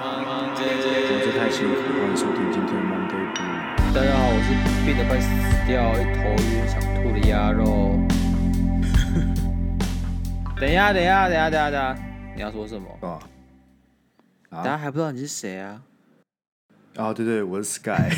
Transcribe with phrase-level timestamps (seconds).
[0.00, 0.04] 我
[1.24, 3.92] 是太辛苦，欢迎收听今天的 Monday Blue。
[3.92, 4.54] 大家好，我是
[4.86, 5.26] 病得快死
[5.66, 7.98] 掉、一头晕、想吐的鸭肉。
[10.54, 11.98] 等一下，等一下，等一下，等一下，等下，
[12.36, 12.88] 你要说什么？
[13.02, 13.18] 啊，
[14.50, 15.82] 大家还不知道你是谁啊？
[16.94, 18.08] 啊，对对，我是 Sky。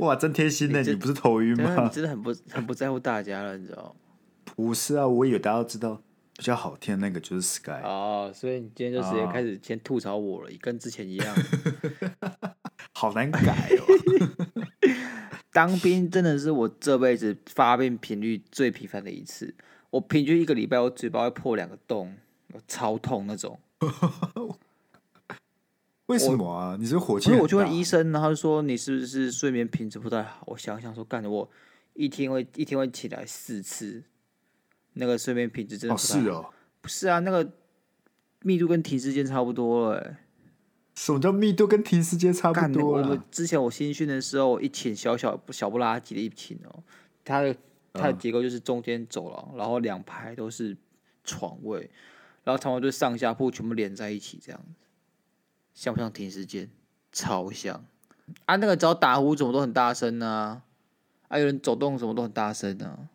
[0.00, 1.84] 哇，真贴心的，你不是头晕吗？
[1.84, 3.94] 你真的很不很不在乎大家了，你知道？
[4.56, 6.02] 不是啊，我以为大家都知道。
[6.36, 11.34] 比较好听的那个就是 Sky 哦，所以你今天就直接开始先吐槽我了，哦、跟之前一样，
[12.92, 13.84] 好难改哦。
[15.52, 19.54] 当兵真的是我这辈子发病频率最频繁的一次，
[19.90, 22.16] 我平均一个礼拜我嘴巴会破两个洞，
[22.66, 23.60] 超痛那种。
[26.06, 26.76] 为什么啊？
[26.78, 27.26] 你是火气？
[27.26, 30.42] 所以我就问医生，然后就说你是不是睡眠品质不太好？
[30.48, 31.48] 我想想说，干的我
[31.94, 34.02] 一天会一天会起来四次。
[34.94, 35.94] 那个睡眠品质真的。
[35.94, 37.52] 哦，是哦，不是啊，那个
[38.40, 40.00] 密度跟停尸间差不多了。
[40.00, 40.16] 哎，
[40.94, 43.02] 什么叫密度跟停尸间差不多？
[43.02, 46.82] 我之前我新训的时候，一寝小小小不拉几的一寝哦，
[47.24, 47.56] 它的
[47.92, 50.76] 它的结构就是中间走廊，嗯、然后两排都是
[51.22, 51.90] 床位，
[52.42, 54.86] 然后床位就上下铺全部连在一起这样子，
[55.74, 56.70] 像不像停尸间？
[57.12, 57.84] 超像
[58.46, 58.56] 啊！
[58.56, 60.62] 那个只要打呼怎么都很大声呢？
[61.28, 63.08] 啊，有人走动什么都很大声呢？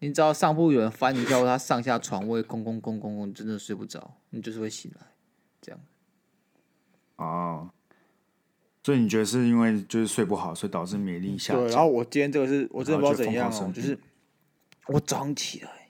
[0.00, 5.06] 你知道上铺有人翻一下，他上下床位空空空空空，真的睡不着，你就是会醒来，
[5.60, 5.80] 这样。
[7.16, 7.70] 哦，
[8.84, 11.64] 所以你觉得是因为就是睡不好，所以导致免疫力下降？
[11.64, 13.98] 对，然后我今天这个是我真的不知道怎样哦，就是
[14.86, 15.88] 我早上起来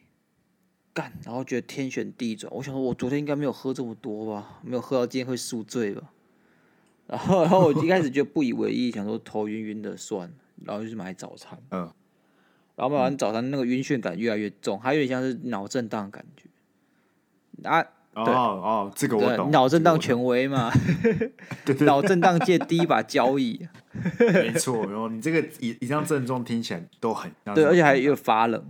[0.94, 6.10] 干，然后觉得天旋地转，我想说我昨天应该没有喝这么多吧，没有喝到今天会宿醉吧。
[7.06, 10.32] 然后，然后我一开始就不以为意，想说头晕晕的算，
[10.64, 11.58] 然后就去买早餐。
[11.70, 11.92] 嗯。
[12.78, 17.68] 然后买完早餐，那个晕眩感越来越重，还有点像是脑震荡感觉。
[17.68, 17.80] 啊，
[18.14, 19.50] 哦哦，这个我懂。
[19.50, 20.70] 脑震荡权威嘛，
[21.66, 23.66] 对对，脑震荡界第一把交椅。
[24.20, 28.64] 没错，然后你这个以以上症状听起来都很对，而且还有发冷。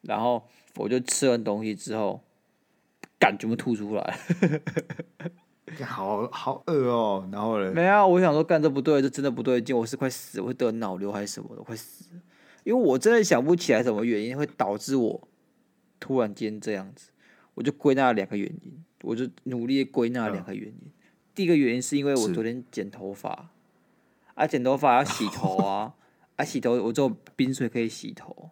[0.00, 0.42] 然后
[0.76, 2.22] 我就吃完东西之后，
[3.18, 4.18] 感觉全部吐出来。
[5.84, 7.70] 好好饿哦，然后嘞？
[7.70, 12.06] 没啊，我想说干这不对，这真的不对劲，我是快死，我会得脑瘤还是什么的，快死。
[12.64, 15.28] 因为我真的想不起来什么原因会导致我
[15.98, 17.10] 突然间这样子，
[17.54, 20.74] 我就归纳了两个原因，我就努力归纳两个原因。
[20.84, 20.92] 嗯、
[21.34, 23.50] 第一个原因是因为我昨天剪头发，
[24.34, 25.94] 啊，剪头发要洗头啊，
[26.36, 28.50] 啊，洗头我只有冰水可以洗头。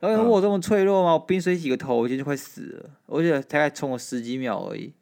[0.00, 1.14] 然后我这么脆弱吗？
[1.14, 4.92] 我冰水洗个头，我今天就快死了，而且大概冲了十几秒而已。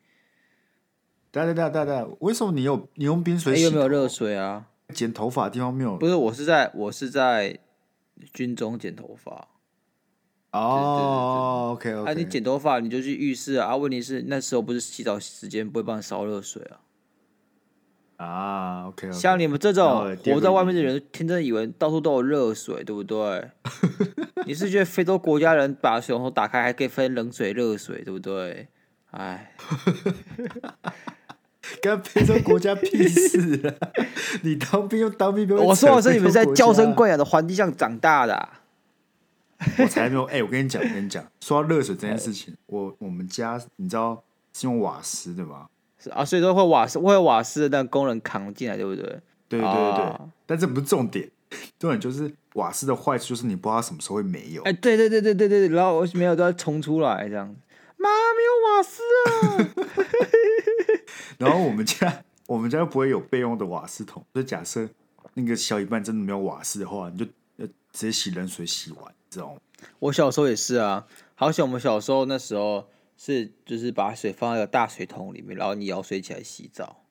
[1.32, 3.62] 对对对对对，为什么你有你用冰水洗？
[3.62, 4.69] 有没有热水啊？
[4.94, 5.97] 剪头发的地方没有？
[5.97, 7.59] 不是，我是在我是在。
[8.32, 9.48] 军中剪头发
[10.52, 12.10] 哦，OK OK。
[12.10, 13.76] 啊，你剪头发你就去浴室啊。
[13.76, 16.80] 问题是那时候不是洗澡时间，不会帮你烧热水啊。
[18.24, 19.10] 啊，OK。
[19.10, 23.50] 像你们这种活在外面的人，天真以为到处都有热水，对不对？
[24.46, 28.68] 你是觉得非洲国家人把水龙头打开还可以分冷水、热水，对不对？
[29.10, 29.54] 哎，
[31.80, 33.88] 跟非洲国家屁事啊！
[34.42, 38.60] 你当兵又当兵，我说的是你们在娇生惯养的环境下长大的、啊。
[39.78, 40.42] 我才没有哎、欸！
[40.42, 44.20] 我跟你讲，我跟你讲，说到热水这件事情，我我们家你知道
[44.52, 45.66] 是用瓦斯的吗？
[46.00, 49.04] 是啊，所以说会瓦斯会有瓦斯的那个工人扛进来，对不对？
[49.48, 50.12] 对对对
[50.46, 51.30] 但这不是重点，
[51.78, 54.62] 重点就是瓦斯的坏处就是你不知道什么时候会没有。
[54.62, 57.54] 哎，对对对对对对，然后我没有都要冲出来这样子，
[58.02, 59.30] 妈没有瓦斯啊！
[61.38, 62.24] 然后我们家。
[62.48, 64.86] 我们家又不会有备用的瓦斯桶，所以假设
[65.34, 67.24] 那个小一半真的没有瓦斯的话，你就
[67.56, 69.60] 要直接洗冷水洗完，知道吗？
[70.00, 77.04] 我小时候也是啊，好像我们小时候那时候是就是把水放在个大水桶里面，然后你舀水起来洗澡，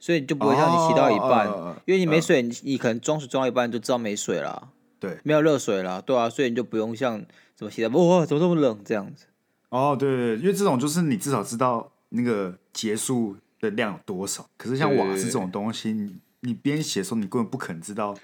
[0.00, 7.24] 所以你就不会像你洗到一半，哦、因为你没水，你、呃、你可能装水装到一半就知道没水了，对，没有热水了，对啊，所以你就不用像
[7.54, 9.26] 怎么洗的，哇，怎么这么冷这样子？
[9.70, 13.36] 哦，对对对，因为这种就是你至少知道那个结束。
[13.62, 14.48] 的量有多少？
[14.56, 18.14] 可是像瓦斯这种东西，你你边写的时候，你根本不可能知道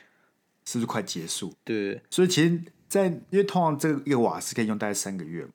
[0.65, 1.53] 是不是快结束。
[1.63, 2.59] 对，所以其实
[2.89, 5.47] 在，在因为通常这个一个瓦斯可以用大概三个月，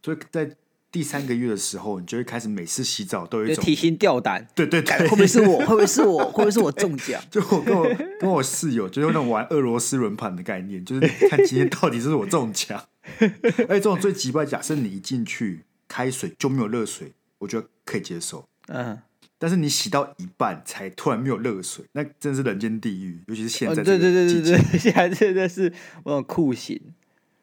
[0.00, 0.54] 所以在
[0.92, 4.46] 第三个月的时候，你就会开始每次洗澡都有一种提心吊胆。
[4.54, 5.58] 对对对，会不会是我？
[5.58, 6.24] 会不会是我？
[6.26, 7.20] 会不会是我中奖？
[7.32, 7.84] 就我跟我
[8.20, 12.80] 跟我室友，就是那种玩俄罗斯轮盘的概念，就是看今天到底是，是我中奖。
[13.20, 18.46] 而且这种最极端，假设你一进去开水就没有热水，我觉得可以接受。
[18.68, 19.00] 嗯，
[19.38, 23.20] 但是你洗到一半才突然没有热水，那真是人间地狱。
[23.26, 25.72] 尤其是现在，对对对对对，现在真的是
[26.04, 26.80] 那种酷刑。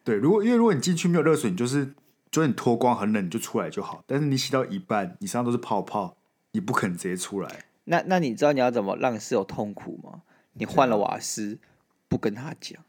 [0.04, 1.94] 对，如果因为如果你进去没有热水，你就是
[2.32, 6.16] 就是你脱光很冷你就出来就好，但是你洗到一半，你身上都是泡泡，
[6.52, 7.66] 你不可能直接出来。
[7.86, 10.22] 那那你知道你要怎么让室友痛苦吗？
[10.54, 11.58] 你换了瓦斯，
[12.08, 12.82] 不跟他讲，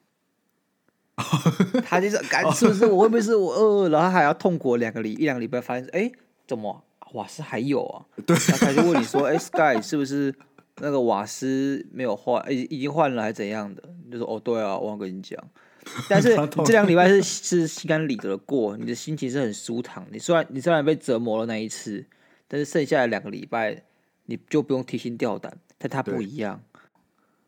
[1.85, 6.11] 他就是感是不是我会不会是我饿？”然后还要痛苦两个礼一两个礼拜，发现哎，
[6.47, 8.05] 怎么瓦斯还有啊？
[8.27, 10.35] 对，然后他就问你说：“哎，Sky 是不是
[10.77, 12.45] 那个瓦斯没有换？
[12.53, 15.39] 已已经换了还是怎样的？”你就说：“哦，对啊，我忘跟你讲。
[16.09, 20.07] ”但是这两个礼拜是是心甘理得的过，你的心情是很舒坦。
[20.11, 22.05] 你虽然你虽然被折磨了那一次，
[22.47, 23.83] 但是剩下的两个礼拜
[24.27, 25.57] 你就不用提心吊胆。
[25.81, 26.61] 但他不一样。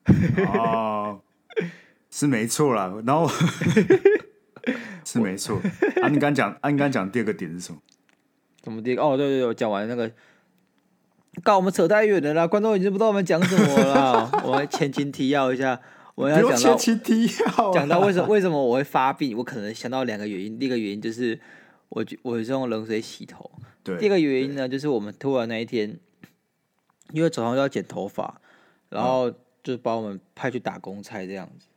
[0.55, 1.21] 哦，
[2.11, 2.93] 是没错啦。
[3.07, 3.29] 然后
[5.05, 5.61] 是没错。
[6.03, 7.79] 啊，你刚讲啊，你刚讲第二个点是什么？
[8.65, 8.97] 什么第？
[8.97, 10.11] 哦，对对对，我讲完那个，
[11.43, 14.31] 告我们扯太远了啦，观众已经不知道我们讲什么了。
[14.45, 15.81] 我们前情提要一下。
[16.17, 20.59] 我要讲到讲到为什么为什么我会发病，我可能想到两个原因。
[20.59, 21.41] 第一个原因就是
[21.89, 23.51] 我我是用冷水洗头。
[23.83, 23.97] 对。
[23.97, 25.99] 第二个原因呢，就是我们突然那一天，
[27.13, 28.39] 因为早上要剪头发，
[28.91, 29.33] 然后
[29.63, 31.69] 就把我们派去打工差这样子。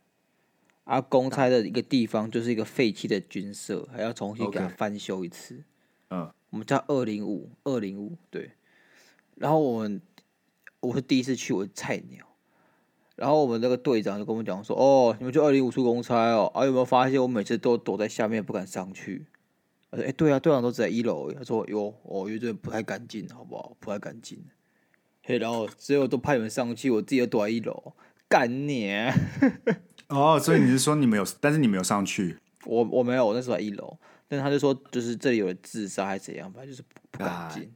[0.84, 5.64] 啊，公差的一个地方就是一个废弃的军舍，还要重新给它翻修一次。
[6.10, 6.30] 嗯。
[6.50, 8.52] 我们叫二零五二零五对。
[9.34, 10.00] 然后我们
[10.78, 12.24] 我是第一次去，我是菜鸟。
[13.16, 19.26] 然后我们那个队长就跟我们讲说：“哦，你们去二零五处公差哦，啊有没有发现我每次都躲在下面不敢上去？”
[19.90, 23.76] 他说：“哎，对啊，队长都在一楼。”他说：“哟，哦，有点不太干净，好不好？
[23.80, 24.44] 不太干净。”
[25.24, 27.94] 嘿，然后所以我都派你们上去，我自己都躲在一楼，
[28.28, 28.92] 干你！
[30.08, 32.38] 哦，所以你是说你没有， 但是你没有上去？
[32.64, 33.96] 我我没有，我那时候在一楼，
[34.28, 37.62] 但是他就说就是这里有人自杀还是怎样，反正就是不，不干净。
[37.62, 37.68] 啊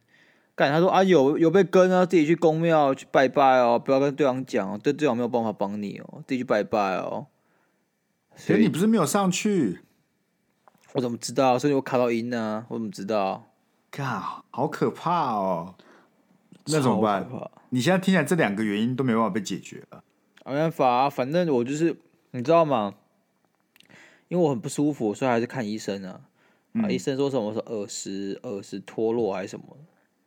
[0.54, 7.26] 干，他说啊，有有被跟啊，自己去宫庙去拜拜哦，不要跟队长讲哦，对队长没有办法帮你哦，自己去拜拜哦。
[8.34, 9.80] 所以你不是没有上去？
[10.94, 11.58] 我怎么知道？
[11.58, 12.66] 所以我卡到音呢？
[12.70, 13.50] 我怎么知道？
[13.92, 15.74] 靠，好可怕哦！
[16.66, 17.28] 那怎么办？
[17.68, 20.02] 你现在听起来这两个原因都没办法被解决了。
[20.44, 21.96] 没办法啊，反正我就是
[22.32, 22.94] 你知道吗？
[24.28, 26.20] 因为我很不舒服，所以还是看医生啊。
[26.74, 27.52] 嗯、啊，医生说什么？
[27.52, 29.64] 说耳石、耳石脱落还是什么？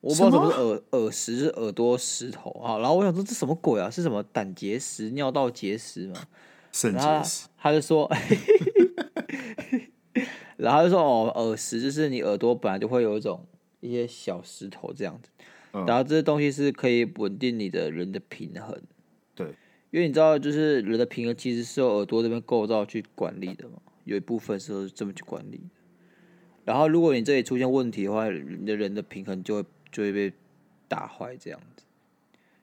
[0.01, 2.79] 我不知道什么是耳耳石，是耳朵石头啊。
[2.79, 3.89] 然后我想说这什么鬼啊？
[3.89, 6.15] 是什么胆结石、尿道结石吗？
[6.71, 7.47] 肾结石。
[7.57, 8.11] 他就说，
[10.57, 13.45] 然后就说哦，耳石就是你耳朵本来就会有一种
[13.79, 15.29] 一些小石头这样子，
[15.85, 18.81] 然后这些东西是可以稳定你的人的平衡。
[19.91, 25.61] 对，因为你知道，就是人的平衡其实是由耳朵这边构造去管理的嘛，有一部分是这么去管理。
[26.65, 29.65] 然后如果你这里出现问题的话，你的人的平衡就会。
[29.91, 30.31] 就会被
[30.87, 31.83] 打坏，这样子，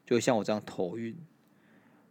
[0.06, 1.14] 就会像我这样头晕，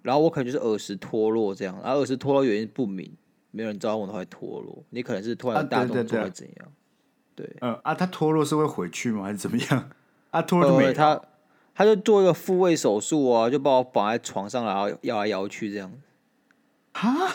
[0.03, 3.11] 然后我可能就是耳石脱落这样，然后耳石脱落原因不明，
[3.49, 6.71] 没有人知道为什么会脱落，你可能是突然大动作会怎样？
[7.33, 9.23] 对，对，嗯啊，它脱落是会回去吗？
[9.23, 9.89] 还是怎么样？
[10.29, 11.19] 啊，脱落没有、呃、他，
[11.77, 16.00] 他就做一个复位手术啊，就把我绑在床上，然后摇来摇去这样子。
[16.91, 17.31] 哈，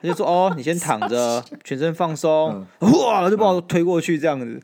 [0.00, 4.62] 他就说：“哦，你先躺着， 全身放松，哇、嗯，就把我推过去这样子。”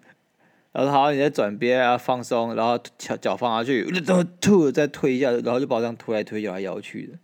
[0.73, 7.19] 然后好，你再转边啊，放松，然后脚脚放下去，然后吐，再推一下，然后就把我这样推来推，摇来摇去的，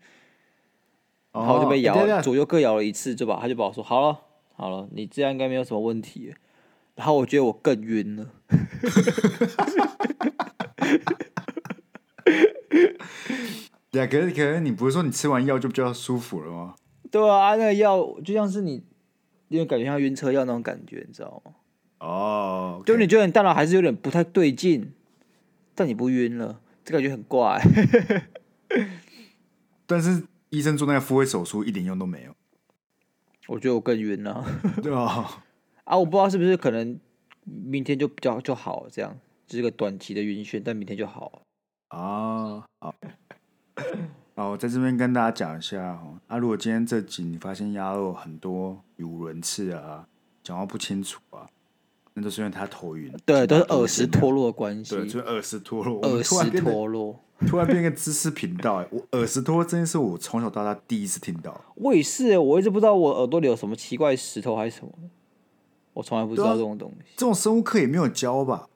[1.32, 4.18] 然后就被摇，哦、左右各摇了一次，就把他就把我说好了，
[4.54, 6.34] 好了，你这样应该没有什么问题。
[6.94, 8.26] 然后我觉得我更晕了。
[13.92, 16.74] 呀，可是可是你不是说你吃完药就比较舒服了吗？
[17.10, 18.84] 对啊，那个药就像是你，
[19.48, 21.52] 因为感觉像晕车药那种感觉，你知道吗？
[21.98, 22.86] 哦，oh, okay.
[22.86, 24.92] 就你觉得你大脑还是有点不太对劲，
[25.74, 27.60] 但你不晕了，这感觉很怪。
[29.86, 32.34] 但是医生做那个复位手术一点用都没有，
[33.48, 34.44] 我觉得我更晕了。
[34.80, 35.42] 对啊，
[35.84, 36.98] 啊，我不知道是不是可能
[37.44, 41.98] 明天就比较就好了，这样就是个短期的晕眩，但明天就好了。
[41.98, 42.94] 啊，好，
[44.36, 46.18] 好，我在这边跟大家讲一下哦。
[46.28, 50.06] 啊，如果今天这集你发现鸭肉很多语无伦次啊，
[50.42, 51.48] 讲话不清楚啊。
[52.14, 54.96] 那都是因为他头晕，对，都是耳石脱落的关系。
[54.96, 56.00] 对，就是耳石脱落。
[56.00, 58.82] 耳石脱落，突然变 个知识频道。
[58.82, 61.64] 哎，我耳石脱落这件事，我从小到大第一次听到。
[61.76, 64.92] 我也是，我一直不知道我耳朵里有什么奇怪石头还是什么，
[65.92, 67.12] 我从来不知道这种东西。
[67.16, 68.68] 这种生物课也没有教吧？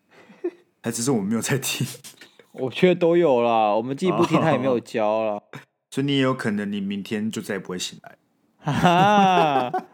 [0.82, 1.86] 还只是我们没有在听？
[2.52, 5.42] 我觉得都有啦，我们既不听，他也没有教啦。
[5.90, 8.16] 所以你也有可能，你明天就再也不会醒来。
[8.58, 9.84] 哈哈。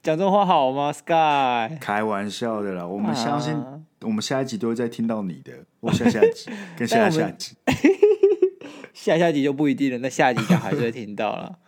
[0.00, 1.76] 讲这话好吗，Sky？
[1.80, 3.60] 开玩笑的啦，我们相信，
[4.02, 5.52] 我们下一集都会再听到你的。
[5.80, 7.56] 我下下集 跟下下集，
[8.94, 9.98] 下下集就不一定了。
[9.98, 11.58] 那下集讲还是会听到了。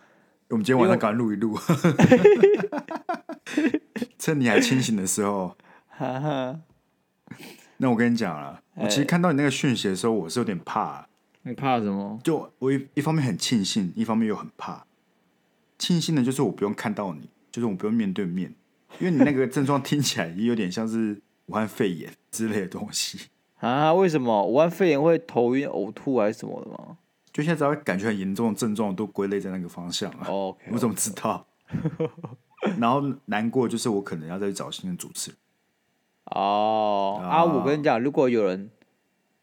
[0.49, 1.57] 我们今天晚上赶快录一录，
[4.17, 5.55] 趁你还清醒的时候。
[5.89, 6.59] 哈哈。
[7.77, 11.07] 那我跟你讲了，我其实看到你那个讯息的时候，我是有点怕。
[11.43, 12.19] 你怕什么？
[12.23, 14.85] 就我一一方面很庆幸，一方面又很怕。
[15.77, 18.53] 庆幸的就是我不用看到你，就是我不用面对面，
[18.99, 23.93] 因为你那个症状听起来也有点像是武汉肺炎之类的东西啊？
[23.93, 26.97] 为什么武汉肺炎会头晕、呕吐还是什么的吗？
[27.33, 30.27] 就现在只要感觉很严重的症状都归类在那个方向啊。
[30.27, 30.73] Oh, okay, okay.
[30.73, 31.47] 我怎么知道？
[32.77, 35.37] 然后难过就是我可能要再去找新的主持人。
[36.33, 37.43] 哦、oh, 啊，啊！
[37.45, 38.69] 我跟你讲，如果有人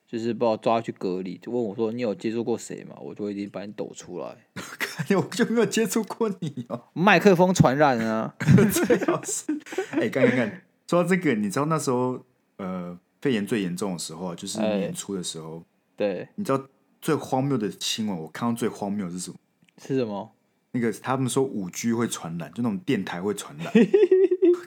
[0.07, 4.35] 就是把我抓去隔离，就问我说：“你有接触过谁吗？”我就一定把你抖出来。
[5.15, 6.85] 我就没有接触过你哦。
[6.95, 8.35] 麦克风传染啊！
[8.73, 9.45] 最好是。
[9.91, 12.19] 哎，看看看，说到这个，你知道那时候
[12.57, 15.63] 呃肺炎最严重的时候，就是年初的时候。
[15.95, 16.27] 对。
[16.37, 16.65] 你知道
[17.03, 18.17] 最荒谬的新闻？
[18.19, 19.37] 我看到最荒谬的是什么？
[19.77, 20.33] 是什么？
[20.73, 23.73] 那个他们说五 G 会传染，就那种电台会传染。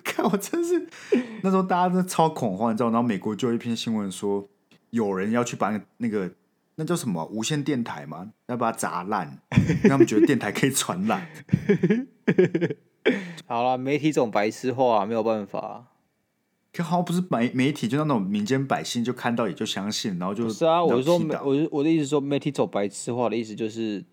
[0.04, 0.88] 看我真是
[1.44, 2.90] 那时候大家真的超恐慌，你知道？
[2.90, 4.48] 然后美国就有一篇新闻说，
[4.90, 6.32] 有人要去把那个
[6.76, 9.40] 那叫什么无线电台嘛，要把它砸烂，
[9.84, 11.28] 让他们觉得电台可以传染。
[13.48, 15.88] 好了，媒体这种白痴话没有办法。
[16.74, 24.04] 可好像不是媒媒体，就那种民间百姓就看到也就相信，然后就是啊，我说我我的意思说媒体走白痴化的意思就是，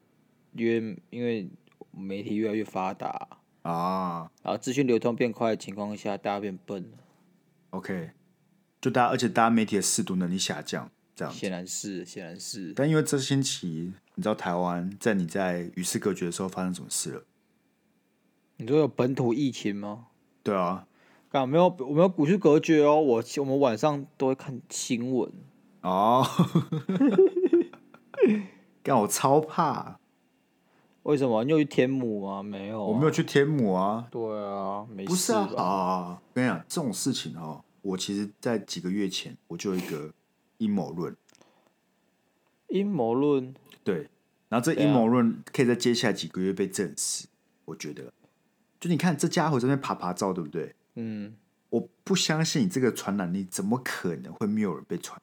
[0.54, 1.48] 因为因为
[1.92, 3.28] 媒体越来越发达。
[3.68, 6.98] 啊，然后资讯流通变快的情况下，大家变笨了。
[7.70, 8.10] OK，
[8.80, 12.72] 就大家，而且大家媒体的识读能力下降，这样显然是，显然是。
[12.74, 17.22] 但因为这星期，你知道台湾在你在与世隔绝的时候发生什么事了？
[18.56, 20.06] 你说有本土疫情吗？
[20.42, 20.86] 对啊，
[21.32, 22.98] 啊没有，我没有股市隔绝哦。
[23.00, 25.30] 我我们晚上都会看新闻
[25.82, 26.26] 哦。
[28.82, 29.97] 干我超怕。
[31.08, 31.42] 为什么？
[31.42, 32.42] 你有去天母吗？
[32.42, 34.06] 没有、啊，我没有去天母啊。
[34.10, 35.08] 对啊，没事。
[35.08, 40.12] 不是啊，啊，跟你讲，这种事情哦，我其实，在几个月前我就有一个
[40.58, 41.16] 阴谋论。
[42.68, 43.54] 阴谋论。
[43.82, 44.10] 对，
[44.50, 47.26] 然后这阴谋论可以在接下来几个月被证实。
[47.64, 48.12] 我觉得，
[48.78, 50.74] 就你看这家伙这边爬爬照，对不对？
[50.96, 51.34] 嗯。
[51.70, 55.18] 我不相信你这个传染力怎么可能会没有人被传？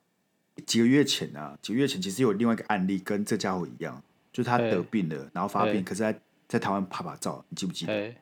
[0.65, 4.01] 几个月前啊，几个月前其实有另外一个案例跟这家伙一样。
[4.35, 8.13] 就是他得病了，然后发病，可是在在台湾拍拍照，你记不记得？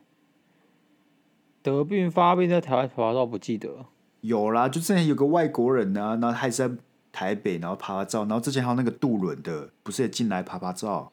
[1.64, 3.88] 得病发病在台湾拍拍照，不记得？
[4.22, 6.76] 有啦，就之前有个外国人呢、啊，然后他也是在
[7.12, 11.12] 台北，然后拍拍照，然后之前还有那个渡轮的，不是也进来拍拍照？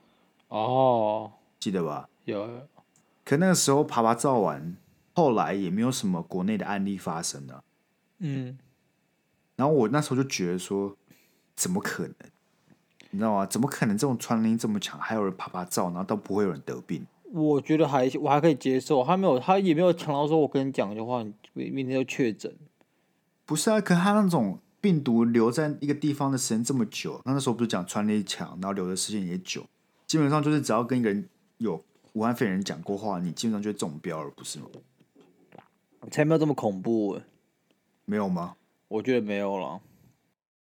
[0.49, 2.07] 哦，记得吧？
[2.27, 2.47] 有。
[3.25, 4.77] 可那个时候拍拍照完，
[5.15, 7.65] 后来也没有什么国内的案例发生了。
[8.19, 8.59] 嗯。
[9.57, 10.95] 然后我那时候就觉得说，
[11.57, 12.15] 怎么可能？
[13.11, 13.47] 你知道吗？
[13.47, 17.05] 怎么可能这种传染力这么强，还有人啪啪照，然后都不会有人得病？
[17.33, 22.53] 我觉得还我还可以接受，他没有，他也没有强到说，我跟你讲的话，你明天就确诊。
[23.45, 29.65] 不是啊，可他那种病毒留在一个地方的时间这么久，那那时候不是讲传染力强，然后留的时间也久，
[30.07, 31.83] 基本上就是只要跟一个人有
[32.15, 34.67] 武汉肺炎人讲过话，你基本上就会中标了，不是吗？
[36.11, 37.21] 才没有这么恐怖，
[38.05, 38.57] 没有吗？
[38.89, 39.81] 我觉得没有了。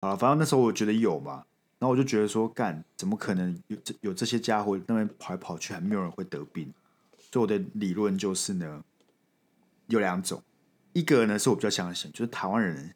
[0.02, 1.46] 啊，反正那时候我觉得有嘛。
[1.84, 6.74] 然后我就觉得说，干怎么可能有这有这些家伙那边跑来跑去，还没有人会得病？
[7.30, 8.82] 所以我的理论就是呢，
[9.88, 10.42] 有两种，
[10.94, 12.96] 一个呢是我比较相信，就是台湾人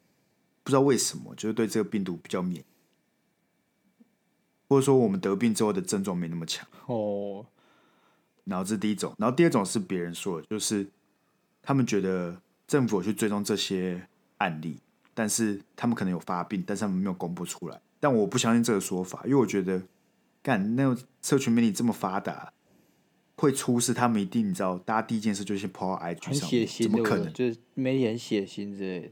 [0.62, 2.64] 不知道为什么就是对这个病毒比较免疫，
[4.70, 7.44] 或者说我们得病之后的症状没那么强哦。
[8.44, 10.86] 然后这是第一种，然后第二种是别人说的，就是
[11.60, 14.80] 他们觉得政府有去追踪这些案例，
[15.12, 17.78] 但是他们可能有发病，但是他们没有公布出来。
[18.00, 19.82] 但我不相信这个说法，因为我觉得，
[20.42, 22.52] 干那种社群媒体这么发达，
[23.36, 27.32] 会出事，他们一定你知道，大家第一件事就是先 po 到 IG 上面，怎么可能？
[27.32, 29.08] 就是媒体很血腥之类的。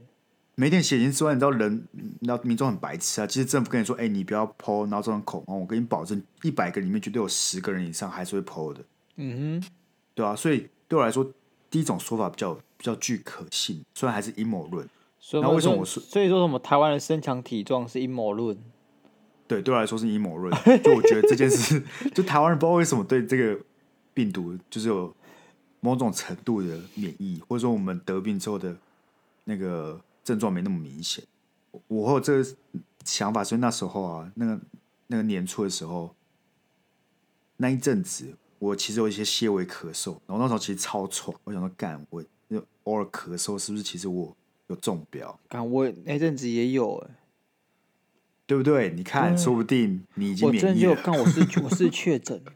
[0.55, 3.27] 媒体血腥之外，你知道人，你知道民众很白痴啊。
[3.27, 8.83] 其实政府跟你说，哎、欸，你不要 po，然后这种恐慌，我跟你保证，一百个里面绝对有十个人以上还是会 po 的。
[9.17, 9.69] 嗯哼，
[10.15, 11.31] 对啊，所以对我来说，
[11.69, 14.87] 第一种说法比较比较具可信，虽然还是阴谋论。
[15.19, 16.01] 所以为什么我说？
[16.01, 18.57] 所以说什么台湾人身强体壮是阴谋论？
[19.47, 20.53] 对，对我来说是阴谋论。
[20.83, 21.81] 就我觉得这件事，
[22.13, 23.57] 就台湾人不知道为什么对这个
[24.13, 25.15] 病毒就是有
[25.79, 28.75] 某种程度的免疫，或者说我们得病之后的
[29.45, 31.23] 那个症状没那么明显。
[31.87, 32.49] 我有这个
[33.05, 34.59] 想法，所以那时候啊，那个
[35.07, 36.13] 那个年初的时候，
[37.55, 42.21] 那一阵子我其实有一些些微咳嗽，然后那时候其实超喘，我想说干，我
[42.83, 44.35] 偶尔咳嗽是不是其实我
[44.67, 45.39] 有中标？
[45.47, 47.11] 干，我那阵子也有哎。
[48.47, 48.91] 对不对？
[48.95, 50.69] 你看，说不定你已经免疫了。
[50.69, 52.51] 我真的就看我是我是确诊了，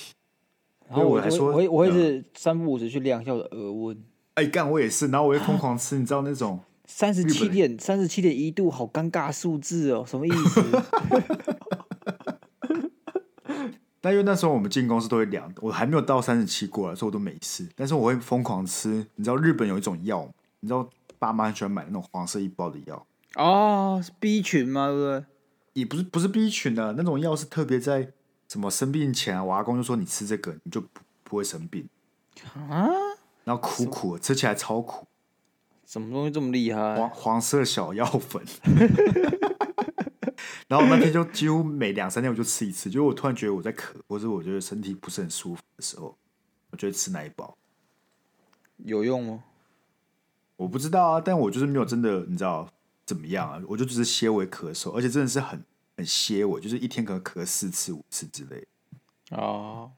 [0.88, 4.02] 然后我还说，我我会是三不五时去量一下我的额温。
[4.34, 10.64] 哎，干我也是，然后我会疯狂吃，你知道那种 三十七点三十七点一度，好尴尬数字哦，什么意思？
[14.00, 17.68] 但因为那时候我们进公司都会量，我还没有到三十七过来，所以我都没事。
[17.74, 20.88] 但是我会疯狂吃，你知道日本有一种药，你知道
[21.18, 23.04] 爸妈很喜欢买那种黄色一包的药
[23.36, 24.88] 哦，是 B 群吗？
[24.88, 25.24] 对不对？
[25.74, 28.12] 也不是，不是 B 群的那种药，是特别在
[28.48, 31.88] 什么生病前啊，我阿公就说你吃这个，你就不不会生病
[32.68, 32.88] 啊。
[33.44, 35.06] 然后苦苦，吃起来超苦。
[35.86, 36.96] 什么东西这么厉害？
[36.96, 38.42] 黄黄色小药粉。
[40.68, 46.16] 然后那天就几乎每两三天我就吃一次，就我突然觉得我在咳，或者我觉得身体不是很舒服的时候，
[46.70, 47.56] 我就会吃那一包。
[48.78, 49.44] 有用吗？
[50.56, 52.68] 我不知道啊，但我就是没有真的，你知道
[53.06, 53.62] 怎么样啊？
[53.68, 55.64] 我就只是些微咳嗽，而且真的是很
[55.96, 58.66] 很些微，就是一天可能咳四次五次之类。
[59.30, 59.92] 哦，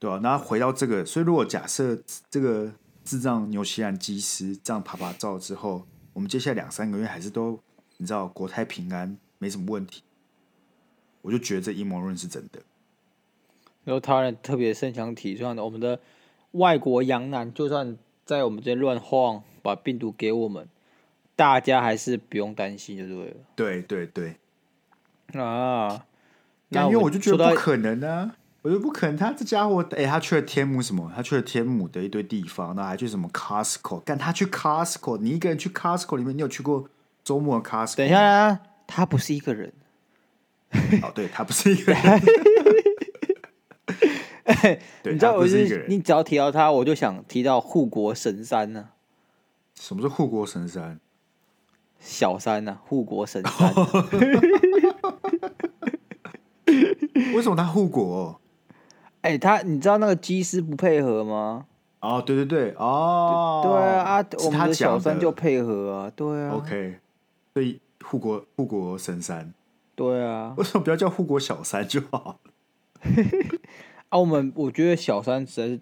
[0.00, 2.72] 对啊，然后回到这个，所以如果假设这个
[3.04, 7.60] 智障牛西兰机师这样爬爬照之后，我们接下来两三个月还是都
[7.98, 9.16] 你知道国泰平安。
[9.42, 10.02] 没什么问题，
[11.22, 12.60] 我就觉得这阴谋论是真的。
[13.84, 15.98] 然后他人特别身强体壮的，我们的
[16.50, 20.68] 外国洋男就算在我们这边乱晃，把病毒给我们，
[21.40, 23.36] 大家还是不用担心，就对了。
[23.56, 24.36] 对对对。
[25.40, 26.04] 啊，
[26.68, 29.16] 那因为我就觉得不可能啊，我觉得不可能。
[29.16, 31.10] 他这家伙，哎，他去了天母什么？
[31.16, 34.00] 他去了天母的一堆地方，那还去什么 Costco？
[34.00, 35.16] 干他去 Costco？
[35.16, 36.90] 你一个人去 Costco 里面，你有去过
[37.24, 37.96] 周末 Costco？
[37.96, 38.60] 等一下啊。
[38.86, 39.72] 他不是一个人，
[41.02, 42.02] 哦，对，他不是一个人。
[45.04, 48.92] 你知道我是你只要提到他，我就想提到护国神山呢、啊。
[49.80, 51.00] 什么是护国神山？
[52.00, 52.82] 小三呢、啊？
[52.84, 53.72] 护国神山。
[57.34, 58.40] 为什么他护国？
[59.20, 61.66] 哎、欸，他你知道那个机师不配合吗？
[62.00, 66.98] 哦，对对对，哦，对啊，我们的小三就配合啊，对啊，OK，
[67.54, 67.80] 所以。
[68.02, 69.52] 护国护国神山，
[69.94, 72.40] 对啊，为什么不要叫护国小三就好？
[74.08, 75.80] 啊，我们我觉得小三实在是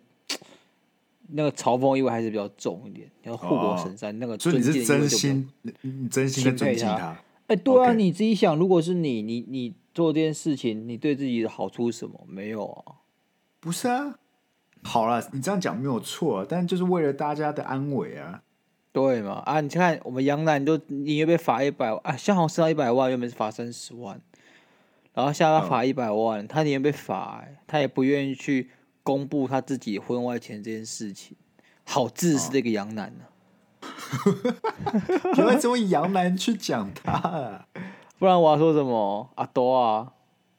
[1.28, 3.10] 那个嘲讽意味还是比较重一点。
[3.22, 5.48] 要护国神山、哦、那个，所以你是真心，
[5.82, 7.16] 你真心的尊敬他。
[7.46, 12.20] 哎、欸，对啊.你自己想，如果是你，你你做这件事情，你对自己的好处是什么？
[12.26, 13.00] 没有啊？
[13.60, 14.18] 不是啊。
[14.82, 18.42] 好了，你这样讲没有错，但就是为了大家的安危啊。
[18.90, 19.60] 对嘛啊！
[19.60, 24.20] 你看我们杨楠都你又被罚一百万啊，幸好是到一百万，原本是罚三十万，
[25.14, 28.70] 然后现在罚一百万，嗯、他宁愿被罚，他也不愿意去
[29.08, 31.34] 公布他自己婚外情这件事情，
[31.86, 33.24] 好自私的一个杨楠呢。
[35.34, 37.66] 你为什么杨楠去讲他啊？
[38.18, 39.30] 不然我要说什么？
[39.36, 40.12] 阿多啊，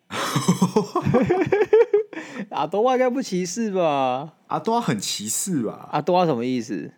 [2.50, 4.34] 阿多应该不歧视吧？
[4.48, 5.88] 阿多很歧视吧？
[5.92, 6.92] 阿多什么意思？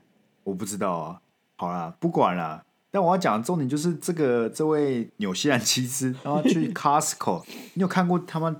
[0.46, 1.20] 我不知道啊。
[1.58, 2.64] 好啦，不管了。
[2.92, 8.56] 但我要讲的重点就是这个这位纽西兰妻子，然后去 Costco，你有看过他们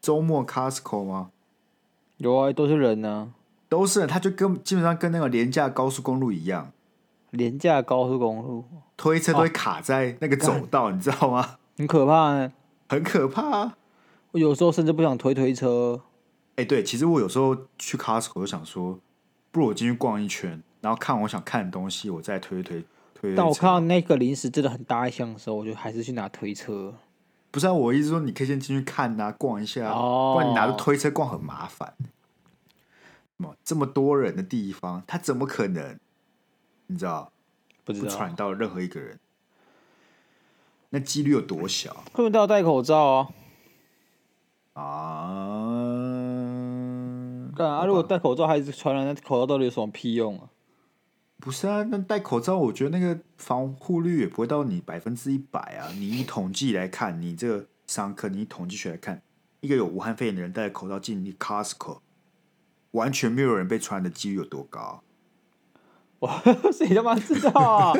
[0.00, 1.30] 周末 Costco 吗？
[2.22, 3.34] 有啊，都是人呢、啊，
[3.68, 4.08] 都是人。
[4.08, 6.72] 他就跟基本上跟那个廉价高速公路一样，
[7.30, 8.64] 廉价高速公路
[8.96, 11.56] 推车都会卡在那个走道，哦、你知道吗？
[11.76, 12.52] 很可怕呢，
[12.88, 13.76] 很可怕啊！
[14.30, 16.00] 我有时候甚至不想推推车。
[16.50, 18.98] 哎、欸，对，其实我有时候去 Costco 就想说，
[19.50, 20.62] 不如我进去逛一圈。
[20.80, 23.34] 然后看我想看的东西，我再推推推。
[23.34, 26.92] 但我看到那个零食真的很大一箱的时候，我就还是去拿推车。
[27.52, 31.94] 不是啊，我意思说你可以先进去看啊，逛一下，哦、不然你拿着推车逛很麻烦。
[33.64, 35.98] 这么多人的地方，他怎么可能？
[36.86, 37.30] 你知道？
[37.84, 39.18] 不知道传到任何一个人，
[40.90, 41.92] 那几率有多小？
[42.12, 43.28] 会不会都要戴口罩啊？
[44.74, 44.84] 啊！
[47.56, 47.84] 干啊！
[47.84, 50.48] 如果戴口罩还是传染，那口罩到底有什么屁用啊？
[51.42, 55.90] 不是啊，那戴口罩，我觉得那个防护率也不会到你百分之一百啊。
[55.98, 59.20] 你以统计来看，你这个上课，你以统计学来看，
[59.58, 61.98] 一个有武汉肺炎的人戴口罩进你 Costco，
[62.92, 65.02] 完全没有人被传染的几率有多高？
[66.20, 66.40] 哇，
[66.72, 67.92] 谁他妈知道啊？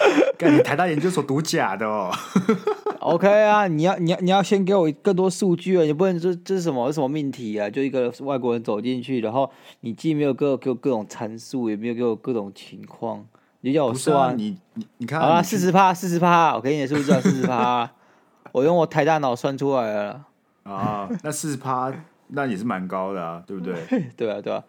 [0.38, 2.10] 干你台大研究所读假的哦。
[3.00, 7.68] OK 啊，你要你要你要先给我更多数据啊，你不能说这是什么是什么命题啊？
[7.68, 13.26] 就一个外国人走进去，然后你既没有给我给我各种参数，也没有给我各种情况，
[13.60, 17.90] 你就叫我算、啊、你你你看啊，四十趴四十趴，我给你的数字四十趴，
[18.52, 20.26] 我用我台大脑算出来了
[20.64, 21.92] 啊，那四十趴
[22.28, 23.74] 那也是蛮高的啊，对不对？
[24.16, 24.62] 对啊对啊，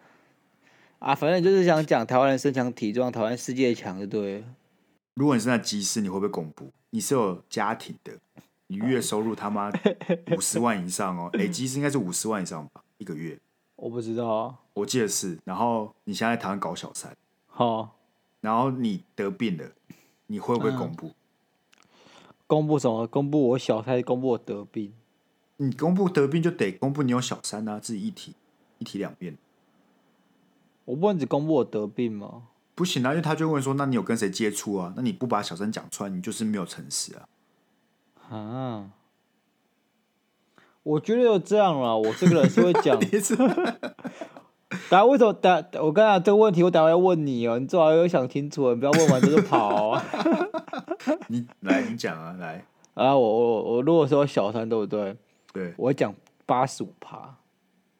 [1.00, 4.44] 啊，反正就是想讲台湾人身强体壮，台湾世界强，就对。
[5.22, 6.72] 如果你是那机师，你会不会公布？
[6.90, 8.12] 你是有家庭的，
[8.66, 9.72] 你月收入他妈
[10.36, 11.30] 五十万以上哦。
[11.34, 13.40] 哎，机师应该是五十万以上吧，一个月。
[13.76, 14.58] 我不知道啊。
[14.74, 15.38] 我记得是。
[15.46, 18.00] 然后你现在在台湾搞小三，好，
[18.40, 19.72] 然后你得病了，
[20.26, 21.10] 你会不会公布？
[21.10, 21.16] 嗯、
[22.48, 23.06] 公布什么？
[23.06, 24.92] 公布我小三，公布我得病？
[25.58, 28.34] 你公布得病就得公布你有小三啊，自己一体
[28.80, 29.38] 一体两面。
[30.86, 32.48] 我不能只公布我得病吗？
[32.82, 34.92] 不行啊，因为他就问说，那你有跟谁接触啊？
[34.96, 37.30] 那你不把小三讲出来，你就是没有诚实啊。
[38.36, 38.90] 啊。
[40.82, 43.00] 我觉得有这样了，我这个人是会讲。
[43.08, 43.12] 等
[44.90, 45.38] 下为什么？
[45.80, 47.60] 我刚才这个问题，我等下要问你哦。
[47.60, 50.02] 你最好有想清楚，你不要问完就跑。
[51.30, 52.66] 你来，你讲啊，来。
[52.96, 55.16] 啊，我我我如果说小三，对不对？
[55.54, 55.76] 对。
[55.78, 56.12] 我会讲
[56.48, 57.36] 八十五趴。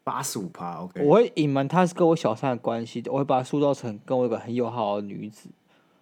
[0.04, 1.04] 八十五趴，OK。
[1.04, 5.50] 我会隐瞒他是跟我小三的关系，我会把他塑造成跟我一个很友好的女子。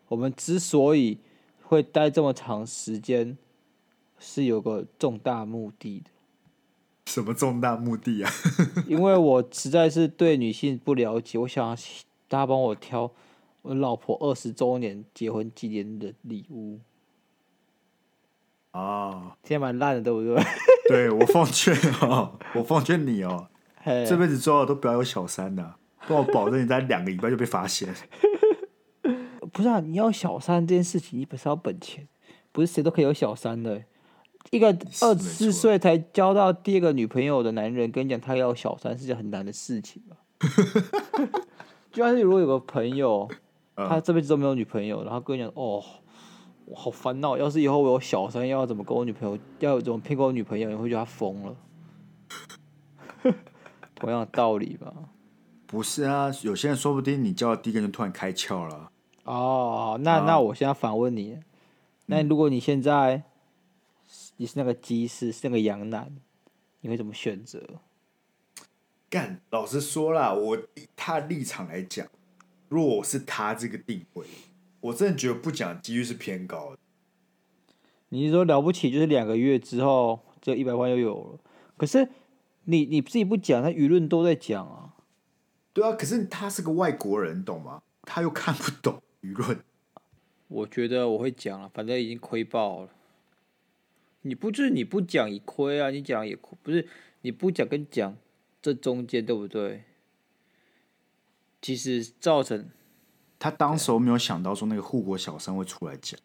[0.07, 1.17] 我们之所以
[1.63, 3.37] 会待这么长时间，
[4.17, 6.05] 是有个重大目的的。
[7.05, 8.31] 什么重大目的啊？
[8.87, 11.75] 因为我实在是对女性不了解，我想
[12.27, 13.11] 大家帮我挑
[13.63, 16.79] 我老婆二十周年结婚纪念的礼物。
[18.71, 20.43] 哦，现在蛮烂的，对不对？
[20.87, 23.47] 对，我奉劝哦，我奉劝你哦，
[23.85, 25.75] 这辈子最好都不要有小三的，
[26.07, 27.93] 不然我保证你在两个礼拜就被发现。
[29.51, 32.07] 不是啊，你要小三这件事情，你本身要本钱，
[32.51, 33.83] 不是谁都可以有小三的。
[34.51, 34.67] 一个
[35.01, 40.15] 二十四岁才交到第二个女朋友的男人，跟你讲他要小三是件很难的事情吧？
[41.91, 43.27] 就像是如果有个朋友，
[43.75, 45.83] 他这辈子都没有女朋友，然后跟你讲哦，
[46.65, 51.55] 我好烦恼，要是以后我有小三，要怎么跟我女朋友，要怎么骗过我女朋友，你会觉得他疯了。
[53.99, 54.93] 同样的道理吧？
[55.67, 58.91] 不是啊，有些人说不定你交的第一个就突然开窍了。
[59.25, 61.37] 哦，那那我现在反问你，
[62.07, 63.23] 那如果你现在？
[64.41, 66.15] 你是那个鸡是，是那个羊男，
[66.79, 67.61] 你会怎么选择？
[69.09, 72.07] 干，老实说啦，我以他的立场来讲，
[72.69, 74.25] 如果我是他这个定位，
[74.79, 76.77] 我真的觉得不讲几率是偏高的。
[78.07, 81.39] 你是说了不起，就是两个月之后，这一百万又有了？
[81.75, 82.07] 可是
[82.69, 84.93] 你你自己不讲，他舆论都在讲啊。
[85.73, 87.81] 对啊，可是他是个外国人，懂吗？
[88.03, 89.59] 他又看不懂 舆论。
[90.47, 92.89] 我觉得我会讲了，反正已经亏爆了。
[94.21, 95.89] 你不就是你不讲也亏啊？
[95.89, 96.87] 你讲也亏，不是
[97.21, 98.15] 你不讲跟讲
[98.61, 99.83] 这中间对不对？
[101.61, 102.69] 其实造成
[103.37, 106.19] 他当时没有想到说那个护国小生会出来讲，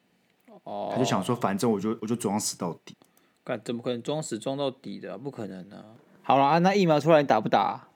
[0.65, 2.95] 哦，他就想说反正我就我就装死到底。
[3.43, 5.19] 干怎么可能装死装到底的啊？
[5.19, 5.95] 不可能啊！
[6.27, 7.89] 好了啊，那疫苗出来你打不打？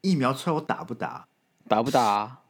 [0.00, 1.28] 疫苗出来我打不打？
[1.68, 2.40] 打不打？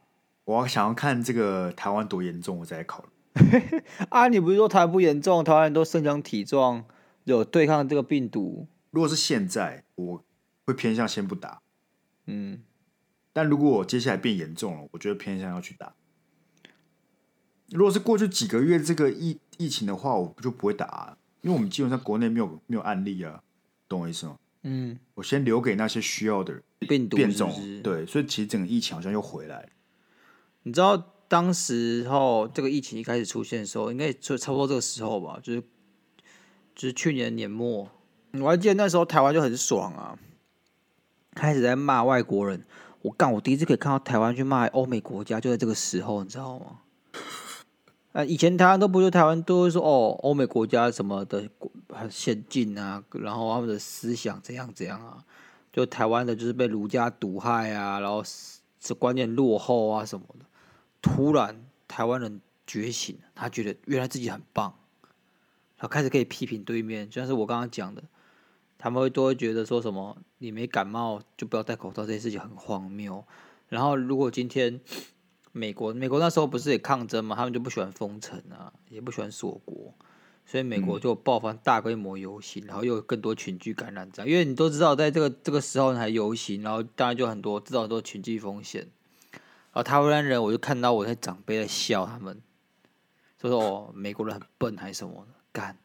[0.43, 3.83] 我想要看这个台湾多严重，我再来考虑。
[4.09, 4.27] 啊！
[4.27, 6.83] 你不是说台湾不严重，台湾人都身强体壮，
[7.25, 8.67] 有对抗这个病毒。
[8.89, 10.23] 如果是现在，我
[10.65, 11.61] 会偏向先不打。
[12.25, 12.63] 嗯，
[13.31, 15.93] 但如果我接下来变严重了，我觉得偏向要去打。
[17.69, 23.43] 如果是过去几个月这个疫疫情的话，我就不会打啊，因为我们基本上国内没有没有案例啊，
[23.87, 24.37] 懂我意思吗？
[24.67, 26.63] 嗯，我先留给那些需要的人。
[26.79, 27.51] 病毒变种，
[27.81, 29.69] 对，所以其实整个疫情好像又回来了。
[30.63, 31.11] 你知道？
[31.27, 35.61] 当时候这个疫情一开始出现的时候，应该就差不多这个时候吧，就是
[36.75, 37.89] 就是去年年末，
[38.33, 40.19] 我还记得那时候台湾就很爽啊，
[41.33, 42.63] 开始在骂外国人。
[43.01, 46.81] 我干，我第一次可以看到台湾去骂欧美国家，就在这个时候，你知道吗？
[48.15, 51.49] 啊，以前台湾都不是台湾都会说哦，欧美国家什么的
[51.89, 55.21] 很先进啊，然后他们的思想怎样怎样啊，
[55.73, 60.45] 就台湾的就是被儒家毒害啊，然后是观念落后啊什么的。
[61.01, 64.73] 突然，台湾人觉醒，他觉得原来自己很棒，
[65.77, 68.01] 他开始可以批评对面，就像是我刚刚讲的，
[68.77, 73.25] 他们会都会觉得说什么你没感冒就不要戴口罩这件事情很荒谬。
[73.67, 74.79] 然后如果今天
[75.57, 79.93] 美国美国那时候不是也抗争嘛，他们就不喜欢封城啊，也不喜欢锁国，
[80.45, 88.81] 所以美国就爆发大规模游行，然后又有更多群聚感染这样，因为你都知道在这个这个时候还游行，然后当然就很多知道很多群聚风险。
[89.31, 92.41] 然后台湾人，我就看到我在长辈在笑他们，
[93.39, 95.77] 就说哦，美国人很笨还是什么的，干。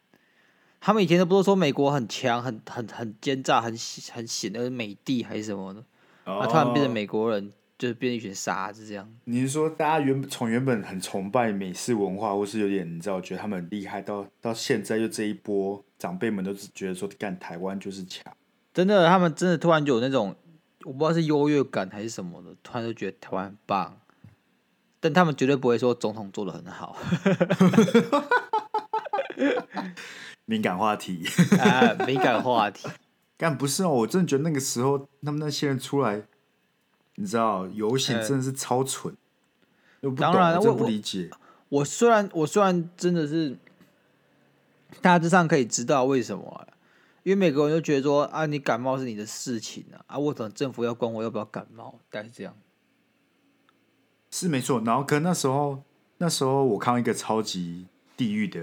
[0.81, 3.77] 他们以前都不是说美国很强、很很很奸诈、很
[4.13, 5.85] 很险的美帝还是什么的，
[6.25, 9.11] 啊，突然变成美国人，就是变成一群傻子这样。
[9.25, 18.31] 你是说大家原从原本很崇拜美式文化，或是有点你知道觉得他们很厉害，到到现在就这一波长辈们都是觉得说干台湾就是强，
[18.75, 20.37] 真的，他们真的突然就有那种。
[20.85, 24.01] 我不知道是优越感还是什么的，突然就觉得台湾很棒，
[24.99, 26.97] 但他们绝对不会说总统做的很好。
[30.47, 31.23] 敏感话题
[31.61, 32.89] 啊，敏感话题。
[33.37, 36.23] 但不是哦，我真的觉得那个时候他们那些人出来，
[37.17, 39.15] 你知道游行真的是超蠢，
[40.01, 41.31] 又、欸、不懂，当然我真不理解。
[41.69, 43.57] 我，我虽然我虽然真的是
[45.01, 46.67] 大致上可以知道为什么、啊，
[47.23, 51.99] 因为每个人都觉得说啊，你感冒是你的事情啊，啊，为什么政府要管我要不要感冒？
[52.11, 52.57] 大概是这样，
[54.31, 54.81] 是没错。
[54.85, 55.83] 然后可那时候
[56.19, 58.61] 那时候我看到一个超级地狱的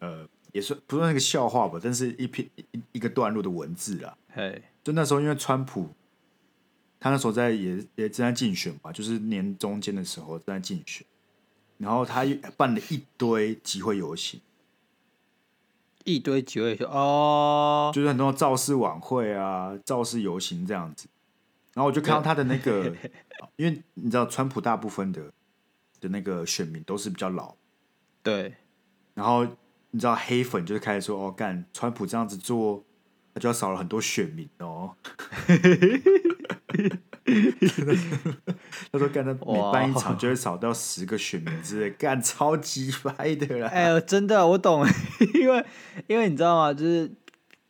[0.00, 0.28] 呃。
[0.52, 4.16] 也算不算那个笑话吧，但是一篇一一个段落的文字啦。
[4.32, 5.90] 嘿，就那时候因为川普，
[6.98, 11.06] 他那时候在也也正在竞选吧，就是年中间的时候正在竞选，
[11.78, 12.24] 然后他
[12.56, 14.40] 办了一堆集会游行，
[16.04, 21.08] 一堆集会游行哦，就是很多造势晚会啊、造势游行这样子。
[21.74, 22.92] 然后我就看到他的那个，
[23.56, 25.32] 因为你知道川普大部分的
[26.00, 27.54] 的那个选民都是比较老，
[28.22, 28.54] 对，
[29.14, 29.46] 然后。
[29.92, 32.84] 你知道黑粉就是开始说哦，干川普这样子做，
[33.32, 34.94] 他就要少了很多选民哦。
[38.92, 43.68] 他说干他每办一场就会少掉十个选民之类，干超级歪的啦。
[43.68, 44.84] 哎呦，真的我懂，
[45.34, 45.64] 因为
[46.06, 46.72] 因为你知道吗？
[46.72, 47.10] 就是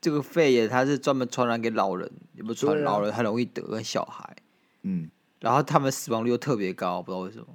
[0.00, 4.36] 这个肺炎它是专门传染给老人，也不传老人很容易得，跟小孩。
[4.82, 7.46] 嗯，然后他们死亡率又特别高，不知道为什么，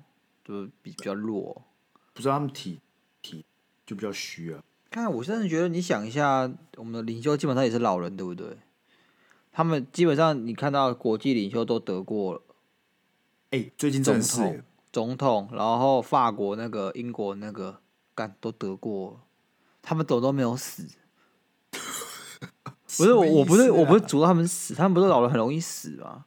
[0.44, 1.62] 就比比较弱，
[2.14, 2.80] 不知道他们体
[3.22, 3.46] 体。
[3.84, 4.64] 就比较虚啊！
[4.90, 8.48] 看，我真的觉得，你想一下，我们的领袖基本上也是老人，对不对？
[9.52, 12.42] 他们基本上，你看到国际领袖都得过了。
[13.52, 14.62] 哎、欸，最近总统、
[14.92, 17.82] 总统，然后法国那个、英国那个，
[18.16, 19.22] 干都得过，
[19.82, 20.88] 他们都都没有死。
[22.98, 26.26] 不是我，我不是，我不是诅咒他们死，他们不是老了很容易死吗？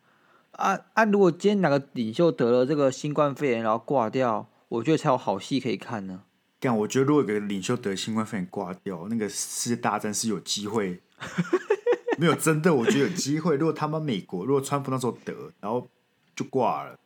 [0.52, 1.04] 啊啊！
[1.04, 6.22] 如果今天哪个领袖得了这个新冠肺炎，然后挂掉，我觉得才有好戏可以看呢。
[6.60, 11.02] 但我觉得，如果有个领袖得新冠肺炎挂掉，那个世界大战是有机会。
[12.18, 13.56] 没有真的，我觉得有机会。
[13.56, 15.86] 如果他们美国，如果川普那时候得，然后
[16.34, 16.98] 就挂了，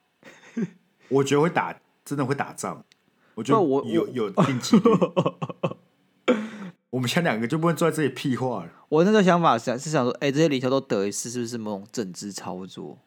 [1.08, 2.84] 我觉得会打，真的会打仗。
[3.34, 4.82] 我觉得我有有定几率。
[6.90, 8.70] 我们现在两个就不能坐在这里屁话了。
[8.88, 12.98] 我那个想法是是想说，哎、欸，这些领袖都得一次，是不是某种政治操作？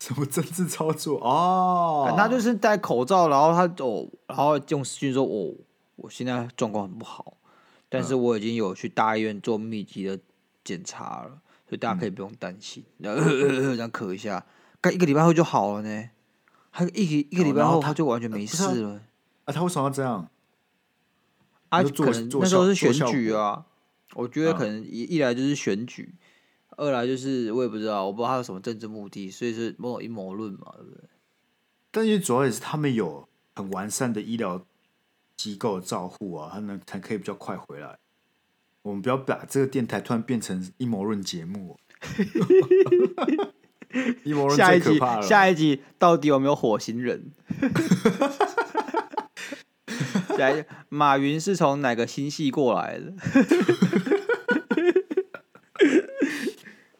[0.00, 1.18] 什么政治操作？
[1.20, 5.54] 哦，他就是戴口罩，然后他哦，然后用视讯说哦。
[6.00, 7.34] 我现在状况很不好，
[7.88, 10.16] 但是我已经有去大医院做密集的
[10.68, 11.30] 检查了，
[11.66, 12.84] 所以大家可以不用担心。
[12.98, 14.44] 然后这样咳一下，
[14.82, 16.10] 干一个礼拜后就好了呢。
[16.70, 19.00] 他一个一个礼拜后他就完全没事了。
[19.46, 20.28] 啊，他为什么要这样？
[21.70, 23.64] 啊，可能那时候是选举啊。
[24.12, 26.14] 我觉得可能一一来就是选举，
[26.76, 31.08] 二来就是我也不知道，我不知道他有什么政治目的，所以是某种阴谋论嘛，对不对？
[31.90, 34.62] 但是主要也是他们有很完善的医疗。
[35.38, 37.96] 机构的照护啊，他们才可以比较快回来。
[38.88, 41.76] 我们不要把这个电台突然变成阴谋论节目。
[44.24, 45.22] 阴谋论最可怕了。
[45.22, 47.30] 下一集，下一集到底有没有火星人？
[50.38, 53.12] 来，马云是从哪个星系过来的？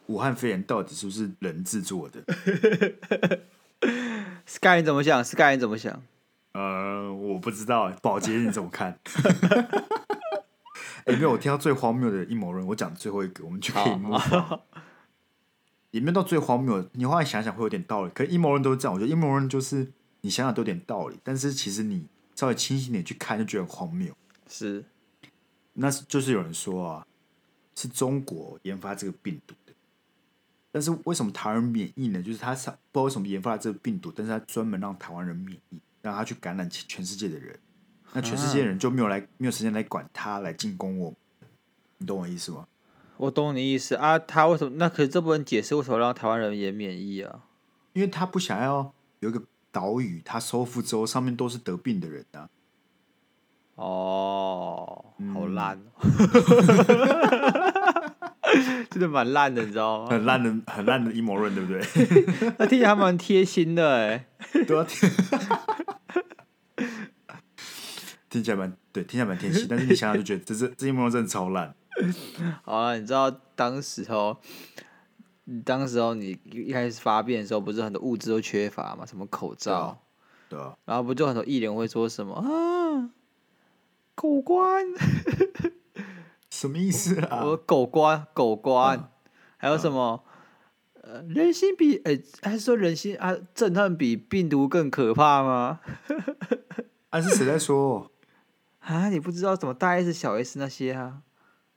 [0.09, 2.23] 武汉肺炎到底是不是人制作的
[4.47, 6.03] ？Sky 你怎么想？Sky 你怎么想？
[6.53, 8.99] 呃，我不知道，保洁你怎么看？
[11.09, 14.21] 哎、欸，没有，我听到最荒谬的阴谋论，我讲最后一个，我们就可以摸。
[15.91, 18.11] 也没有到最荒谬的，你后来想想会有点道理。
[18.15, 19.91] 可是阴谋论都是这样，我觉得阴谋论就是
[20.21, 24.15] 你想想都有点道理，但是其实你稍微清醒点去看，就觉得很荒谬。
[24.47, 24.85] 是，
[25.73, 27.07] 那是就是有人说啊，
[27.75, 29.73] 是中国研发这个病毒的，
[30.71, 32.23] 但是为什么台湾人免疫呢？
[32.23, 35.81] 就是他不知道为什么研发了这个病毒，但是他专门让台湾人免疫。
[36.01, 37.59] 让他去感染全世界的人，
[38.13, 41.15] 那全世界人就没有来，没有时间来管他，来进攻我。
[41.99, 42.67] 你懂我意思吗？
[43.17, 44.19] 我懂你意思啊。
[44.19, 44.73] 他为什么？
[44.77, 47.41] 那可是这部分解释为什么让台湾人也免疫啊？
[47.93, 49.43] 因为他不想要有一个
[49.73, 52.49] 岛屿，他收复之后上面都是得病的人啊。
[53.75, 55.81] 哦，好烂，
[58.91, 60.09] 真的蛮烂的，你知道吗？
[60.11, 61.81] 很烂的，很烂的阴谋论，对不对？
[62.59, 64.27] 那听起来还蛮贴心的哎。
[64.67, 64.85] 对啊，
[68.29, 71.75] 听起来蛮对，听起来蛮贴心， 但是你想想就觉得这是这阴谋论真的超烂。
[72.63, 74.37] 好了，你知道当时候，
[75.65, 79.05] 当时候你一开始发病的时候，不是很多物资都缺乏嘛？
[79.05, 80.01] 什么口罩，
[80.49, 83.11] 对啊，然后不就很多艺人会说什么啊？
[84.15, 84.85] 狗官，
[86.51, 87.45] 什么意思啊？
[87.45, 89.09] 我狗官，狗官，嗯、
[89.57, 90.25] 还有什么？
[91.03, 93.35] 嗯人心比哎、欸，还是说人心啊？
[93.55, 95.81] 震撼比病毒更可怕吗？
[97.11, 98.11] 啊，是谁在说？
[98.89, 101.21] 啊，你不知道什么大 S、小 S 那些啊？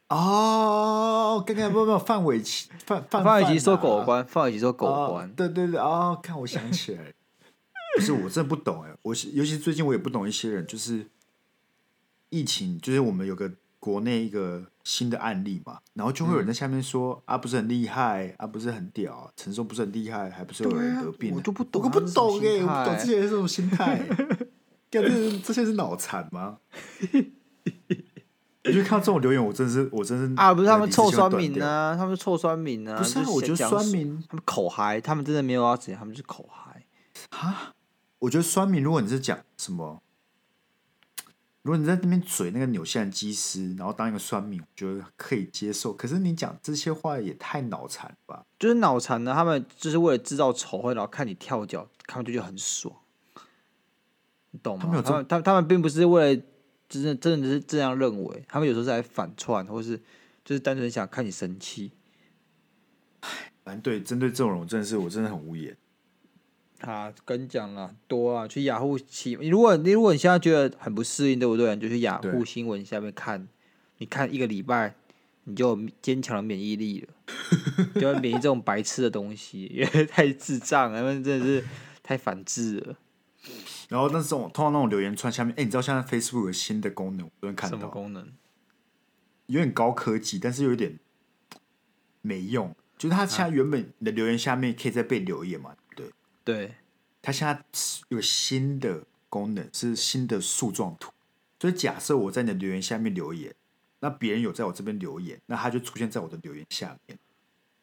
[0.07, 7.13] 哦，刚刚不不范玮琪范范范玮琪说狗官，范玮琪说狗官，对对对，哦，看我想起来，
[7.95, 11.07] 不是我真的不懂哎，我尤其最近我也不懂一些人，就是
[12.29, 24.01] 疫情，就是我们有个国内一个新的案例嘛，然后就会有人在下面说、嗯、啊，不是很厉害啊，不是很屌，承受不是很厉害，还不是有人得病，我就不懂，我不懂哎，我不懂这些人是什么心态，
[24.91, 26.59] 这这些是脑残吗？
[28.63, 30.53] 我就看到这种留言，我真是，我真是啊！
[30.53, 31.95] 不是他们臭酸民呢？
[31.97, 32.95] 他们臭酸民呢？
[32.95, 36.85] 不是，我觉得酸民他们口嗨，他们真的没有要怎样，他们是口嗨
[37.29, 37.73] 啊！
[38.19, 40.03] 我觉得酸民，如果你是讲什么，
[41.63, 45.91] 如果你在那边嘴那个纽西兰机师，然后当一个酸民，我觉得可以接受。
[45.91, 48.45] 可是你讲这些话也太脑残了吧？
[48.59, 52.95] 就是脑残呢，他们就是为了制造仇恨，然后看你跳脚，他们就觉得很爽，
[54.51, 54.85] 你懂吗？
[54.85, 56.41] 他们他们他，他们并不是为了。
[56.91, 59.97] 真的真的是这样认为，他们有时候是来反串，或是
[60.43, 61.93] 就是单纯想看你生气。
[63.63, 65.77] 反正对针对这种人，我真的是我真的很无言。
[66.81, 71.73] 啊，跟你讲了多啊，去雅虎奇，如果你如果你现在觉得很不适应，对不对？
[71.75, 73.47] 你就去雅虎新闻下面看，
[73.99, 74.93] 你看一个礼拜，
[75.45, 77.07] 你就有坚强的免疫力了，
[77.95, 81.63] 就要免疫这种白痴的东西，因为太智障了，因为真的是
[82.03, 82.97] 太反智了。
[83.91, 87.77] 然后那种通常那种留言串下面，哎，你知道现在 Facebook 有新的功能，我昨天看到。
[87.77, 88.25] 什么功能？
[89.47, 90.97] 有点高科技，但是有点
[92.21, 92.73] 没用。
[92.97, 95.75] 就是它现在原本你的留言下面可以再被留言嘛？
[95.93, 96.09] 对
[96.45, 96.75] 对。
[97.21, 97.61] 它现在
[98.07, 101.11] 有新的功能，是新的树状图。
[101.59, 103.53] 所以假设我在你的留言下面留言，
[103.99, 107.19] 那别人有在我这边留言，那他就出现在我的留言下面。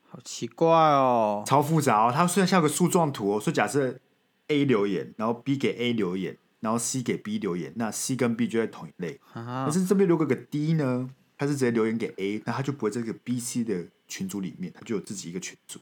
[0.08, 2.10] 好奇怪哦，超复杂哦。
[2.10, 4.00] 它虽然像个树状图哦，所以假设。
[4.48, 9.20] A 留言，然后 B 给 A 留言，然后 C 给 B 留言，那 C 跟 B 就在同一类。
[9.34, 15.80] 但是这边如果个 D 呢，他是直接留言给 A，那他就不会在这个 B、C 的群组里面，他就有自己一个群组。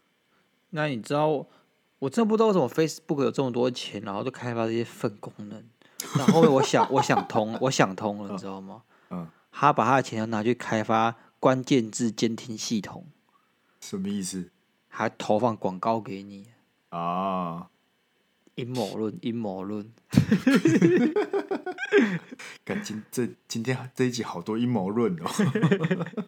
[0.70, 1.46] 那你知道，
[1.98, 5.64] 我真的不知道为什么 Facebook 有这么多钱，然后就开发这些粪功能。
[6.18, 8.82] 然后我想，我想通，我想通了，你知道吗？
[9.10, 9.28] 嗯。
[9.58, 13.06] 他把他的钱拿去开发关键字监听系统。
[13.80, 14.50] 什么意思？
[14.88, 16.48] 还投放广告给你
[16.90, 17.70] 啊？
[18.56, 19.92] 阴谋论，阴谋论。
[22.64, 25.26] 感情这今天这一集好多阴谋论哦。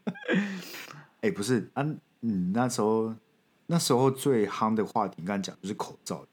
[1.22, 1.82] 哎，不是啊，
[2.20, 3.14] 嗯，那时候
[3.66, 6.24] 那时候最夯的话题，你刚才讲就是口罩。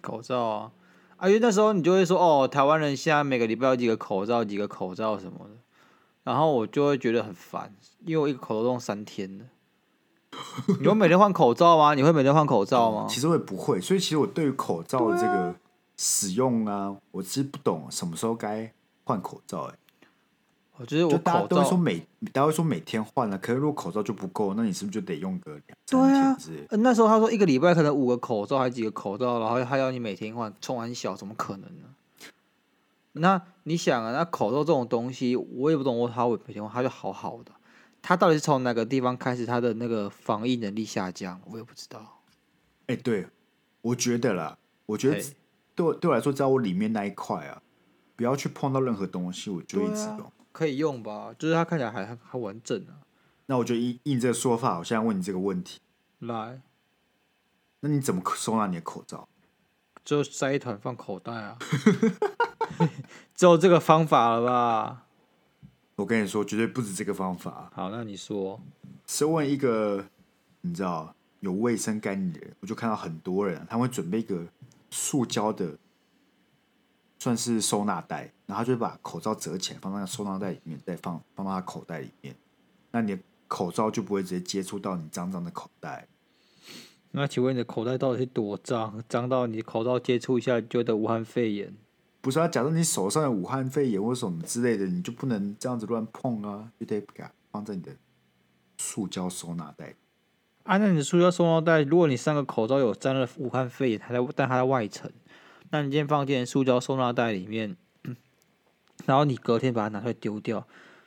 [0.00, 0.72] 口罩啊，
[1.16, 5.56] 啊，因为那时候你就会说，哦，台湾人现在每个礼拜有几个口罩，几个口罩什么的，
[6.22, 7.74] 然后我就会觉得很烦，
[8.06, 9.44] 因为我一个口罩都用三天的。
[10.80, 11.94] 你会每天换口罩吗？
[11.94, 13.06] 你会每天换口罩吗？
[13.08, 15.54] 其实我也不会，所以其实我对于口罩的这个
[15.96, 18.72] 使用啊，啊我其实不懂什么时候该
[19.04, 19.70] 换口罩、欸。
[19.70, 19.74] 哎，
[20.78, 21.98] 我觉得我大家都会说每，
[22.32, 31.84] 大家会说每天换了、啊，可是如果口罩就不够，那你是不是就得用个两三天那时候他说一个礼拜可能五个口罩，还几个口罩，然后还要你每天换，冲完小，怎么可能呢？
[33.12, 37.50] 那你想啊，那口罩这种东西，我也不懂，我他会每天换，他就好好的。
[38.02, 41.40] 他到底是从哪个地方开始他的那个防疫能力下降？
[41.46, 42.22] 我也不知道。
[42.86, 43.26] 哎、欸，对，
[43.82, 45.22] 我觉得啦，我觉得
[45.74, 47.62] 对我对我来说，只要我里面那一块啊，
[48.16, 50.20] 不要去碰到任何东西，我就一直用。
[50.20, 51.34] 啊、可以用吧？
[51.38, 53.04] 就是它看起来还还完整啊。
[53.46, 55.80] 那我就应应这个说法，我现在问你这个问题。
[56.18, 56.62] 来，
[57.80, 59.28] 那你怎么收纳你的口罩？
[60.04, 61.58] 就塞一团放口袋啊。
[63.34, 65.06] 只有这个方法了吧？
[66.00, 67.70] 我跟你说，绝对不止这个方法。
[67.74, 68.58] 好，那你说，
[69.06, 70.02] 身为一个
[70.62, 74.46] 你知道有卫生概念的人，我就看到很多人，他会准备一个
[74.90, 75.76] 塑胶的，
[77.18, 82.34] 算是收纳袋，然后就把口罩折起来，放在收纳袋里面，再放放到他口袋里面。
[82.92, 86.08] 那你的口罩就不会直接接触到你脏脏的口袋。
[87.10, 89.04] 那请问你的口袋到底是多脏？
[89.06, 91.74] 脏到你口罩接触一下就得武汉肺炎？
[92.20, 97.92] 不是啊，假如你手上有武汉肺炎或什么之类的，你就不能这样子乱碰啊，就得把它放在你的
[98.76, 99.94] 塑胶收纳袋。
[100.64, 105.10] 啊，那你的塑胶收纳袋，如果你三个口罩有沾了武汉肺炎，还在但它在外层，
[105.70, 107.76] 那你今天放进塑胶收纳袋里面，
[109.06, 110.66] 然后你隔天把它拿出来丢掉，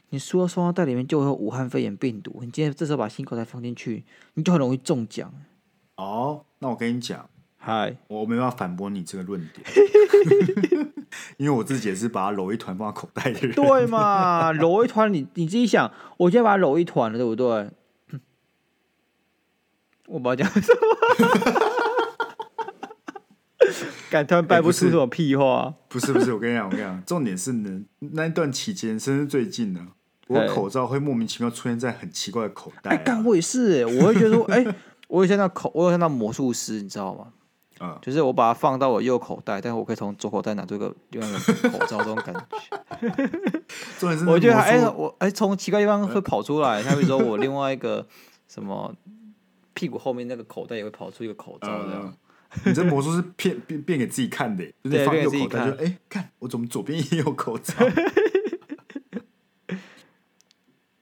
[0.09, 2.39] 你塑胶收纳袋里面就会有武汉肺炎病毒。
[2.41, 5.31] 你今天这时候把新口袋放进去，你就很容易中奖。
[5.95, 7.29] 哦，那我跟你讲，
[7.65, 9.65] 嗨，我没办法反驳你这个论点。
[11.37, 14.51] 因为我自己也是把它揉一团放在口袋的人，对嘛？
[14.51, 17.69] 揉一团，你你自己想，我今天把它揉一团了，对不对？
[20.07, 20.79] 我不知道讲什么，
[24.09, 25.73] 感突然掰不出什么屁话。
[25.87, 29.87] 不是不是，我跟你讲，我跟你讲，重点是呢，那一段期间，甚至最近呢，
[30.27, 32.93] 我口罩会莫名其妙出现在很奇怪的口袋、啊。
[32.93, 34.65] 哎，干我也是，我会觉得说，哎，
[35.07, 37.27] 我有像那口，我有像那魔术师，你知道吗？
[37.83, 41.37] 嗯，就是我把它放到我右口袋，但是我可以从左口袋拿出一个另外一个
[41.69, 42.41] 口罩，这种感觉。
[44.25, 48.07] 我觉得哎、欸，我哎从奇怪地方会跑出来，他会说我另外一个
[48.47, 48.95] 什么
[49.73, 52.03] 屁股后面那个口袋也会跑出一个口罩这样。
[52.05, 57.73] 嗯、你这魔术是变变变给自己看的，就是放右口袋就哎、欸，看我怎么左边也有口罩。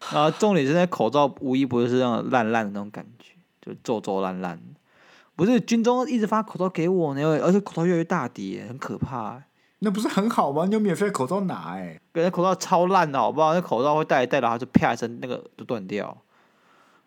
[0.09, 4.59] 啊重点是那口罩无一不是那种烂烂的那种感觉，就皱皱烂烂。
[5.35, 9.41] 不是军中一直发口罩给我呢，而且口罩越来越大叠，很可怕。
[9.79, 10.65] 那不是很好吗？
[10.65, 13.53] 你有免费口罩拿哎，别人口罩超烂的，好不好？
[13.53, 16.15] 那口罩会戴一戴，然后就啪一声，那个就断掉。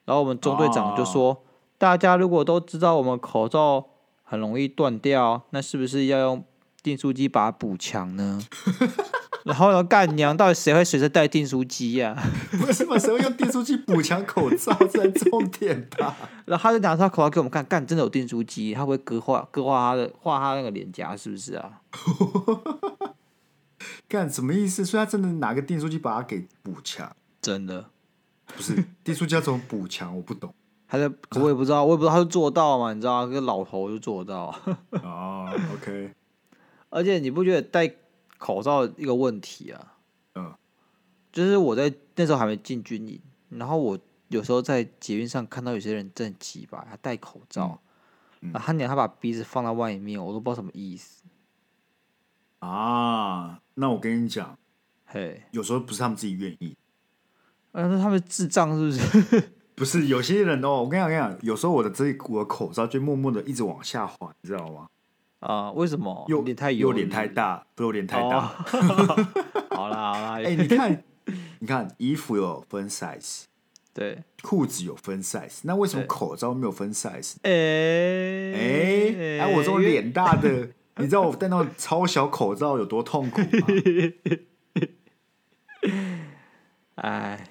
[0.04, 1.38] 然后我们中队长就说：“哦、
[1.78, 3.86] 大家如果都知道我们口罩
[4.24, 6.44] 很容易断掉，那是不是要用
[6.82, 8.40] 订书机把它补强呢？”
[9.44, 12.16] 然后呢，干娘，到底谁会随身带订书机呀？
[12.58, 12.98] 不是嘛？
[12.98, 14.74] 谁会用订书机补强口罩？
[14.90, 16.16] 这是重点吧？
[16.46, 21.80] 然后他就拿出他口罩给我们看，干，真的有订书机，他会割画割画他的画他那个脸颊，是不是啊？
[24.08, 24.82] 干什么意思？
[24.82, 27.14] 所以他真的拿个订书机把它给补强？
[27.42, 27.90] 真的？
[28.56, 30.16] 不是订书机要怎么补强？
[30.16, 30.54] 我不懂。
[30.88, 32.94] 他在，我也不知道，我也不知道他就做到嘛？
[32.94, 34.58] 你知道，个老头就做到。
[35.02, 36.12] 哦，OK。
[36.88, 37.94] 而且你不觉得戴？
[38.44, 39.94] 口罩一个问题啊，
[40.34, 40.54] 嗯，
[41.32, 43.18] 就是我在那时候还没进军营，
[43.48, 47.80] 然后我有时候在捷运上看到有些人正奇吧，他戴口罩，
[48.52, 51.22] 他娘他把鼻子放在外面，我都不知道什么意思。
[52.58, 53.62] 啊。
[53.76, 54.58] 那我跟你讲，
[55.06, 56.76] 嘿，有时候不是他们自己愿意，
[57.72, 59.52] 嗯、啊，那他们智障是不是？
[59.74, 64.86] 不是，有些人哦，我跟你讲，我跟你讲，有时候我的这我的口罩就默默的一直往下滑，你知道吗？
[65.44, 65.70] 啊？
[65.72, 66.24] 为什么？
[66.28, 68.40] 又脸太油，又脸太大，不是脸太大。
[68.40, 71.04] 好啦好啦，哎、欸，你看，
[71.58, 73.44] 你看，衣服有分 size，
[73.92, 77.36] 对，裤子有分 size，那为什么口罩没有分 size？
[77.42, 77.50] 哎
[78.54, 83.48] 哎，哎，我这种脸大的，你知道我戴那种超小口罩有多痛苦吗？
[86.96, 87.48] 哎，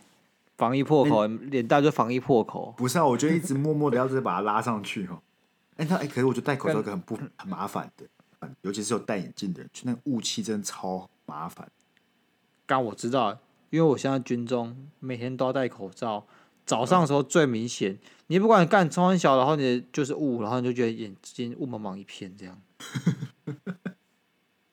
[0.58, 2.74] 防疫破口，脸、欸、大就防疫破口。
[2.78, 5.22] 不是啊，我就一直默默的要是把它拉上去哦。
[5.78, 8.06] 哎，那哎，可是我觉得戴口罩一个很不很麻烦的，
[8.62, 11.70] 尤其是有戴眼镜的人，就那个雾气真的超麻烦。
[12.66, 16.26] 刚我知道，因为我现在军中每天都要戴口罩，
[16.66, 17.94] 早上的时候最明显。
[17.94, 22.62] 嗯、你不管干超小，然后你就是雾，然后你就觉得眼睛雾蒙蒙一片，这样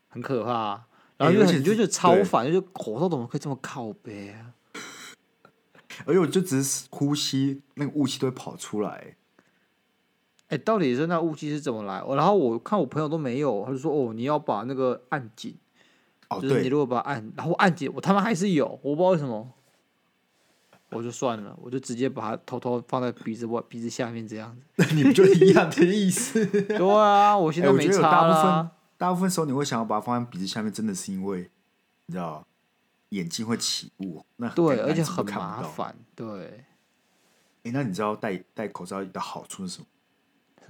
[0.08, 0.86] 很可怕、啊。
[1.16, 4.54] 然后就很、欸、就觉得超烦，就口罩怎么可以这么靠背啊？
[6.06, 9.16] 而且我就只是呼吸，那个雾气都会跑出来。
[10.50, 12.02] 哎、欸，到底是那雾气是怎么来？
[12.16, 15.56] 然后我看我朋友都没有，他就说：“哦，你要把那个按紧，
[16.28, 19.48] 哦、就是你如果把它按，然后按紧，我他妈还是有，我不知道为什么，
[20.90, 24.62] 我就算了，我就直接把它偷偷放在鼻子外鼻子下面这样子。
[24.74, 26.44] 那你不就一样的意思？
[26.66, 31.48] 对啊，我现在没差、啊欸、大部分大部分时候你会想要把它放在鼻子下面，真的是因为
[32.06, 32.44] 你知道
[33.10, 35.96] 眼睛会起雾，那对，而且很麻烦。
[36.16, 36.64] 对，哎、
[37.64, 39.86] 欸，那你知道戴戴口罩的好处是什么？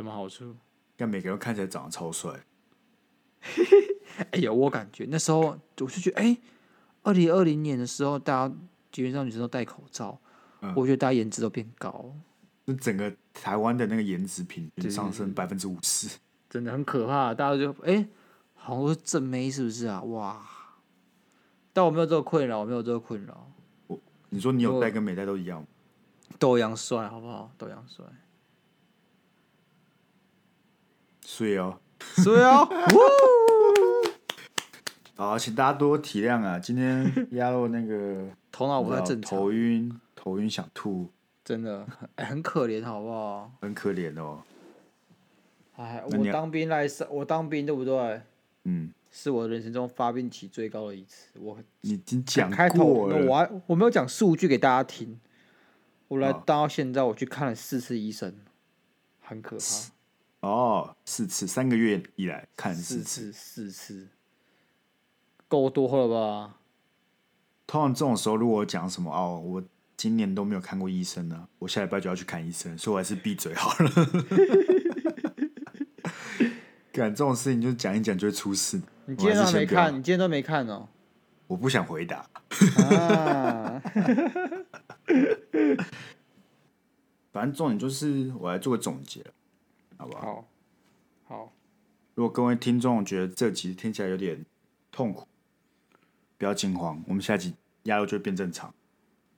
[0.00, 0.56] 什么好处？
[0.96, 2.32] 让每个人看起来长得超帅。
[4.32, 6.40] 哎呀，我感觉那时候我就觉得，哎、欸，
[7.02, 8.54] 二零二零年的时候，大家
[8.90, 10.18] 基本上女生都戴口罩，
[10.62, 12.10] 嗯、我觉得大家颜值都变高。
[12.64, 17.34] 那整个台湾的那个颜值平均上升百分之五十，真的很可怕。
[17.34, 18.08] 大家就哎、欸，
[18.54, 20.00] 好像都是正妹，是不是啊？
[20.04, 20.40] 哇！
[21.74, 23.50] 但我没有这个困扰，我没有这个困扰。
[23.86, 23.98] 我，
[24.30, 25.62] 你说你有戴跟没戴都一样，
[26.38, 27.52] 都一样帅，好不好？
[27.58, 28.02] 都一样帅。
[31.32, 31.78] 水哦，
[32.16, 32.68] 睡哦，
[35.14, 36.58] 好，请大家多体谅啊！
[36.58, 41.08] 今天鸭肉那个 头脑不太正常，头晕，头晕想吐，
[41.44, 43.52] 真的，哎、欸，很可怜，好不好？
[43.60, 44.42] 很可怜哦。
[45.76, 48.22] 哎，我当兵来，我当兵对不对？
[48.64, 51.38] 嗯，是我人生中发病期最高的一次。
[51.38, 55.20] 我已经讲开头，我还我没有讲数据给大家听。
[56.08, 58.34] 我来当到现在，我去看了四次医生，
[59.20, 59.62] 很可怕。
[60.40, 64.08] 哦，四次，三个月以来看四次，四次，
[65.48, 66.56] 够多了吧？
[67.66, 69.62] 通常这种时候，如果我讲什么哦，我
[69.96, 73.90] 今年都没有看过医生呢，我下礼拜就要去看医生，所以我还是闭嘴好了。
[76.90, 78.80] 干这种事情就讲一讲就会出事。
[79.06, 80.88] 你今天都没看，你今天都没看哦。
[81.46, 82.26] 我不想回答。
[82.88, 83.80] 啊、
[87.30, 89.24] 反正重点就是我来做个总结。
[90.00, 90.48] 好不好？
[91.24, 91.52] 好，好。
[92.14, 94.46] 如果各位听众觉得这集听起来有点
[94.90, 95.28] 痛苦，
[96.38, 98.74] 不要惊慌，我们下集压力就会变正常。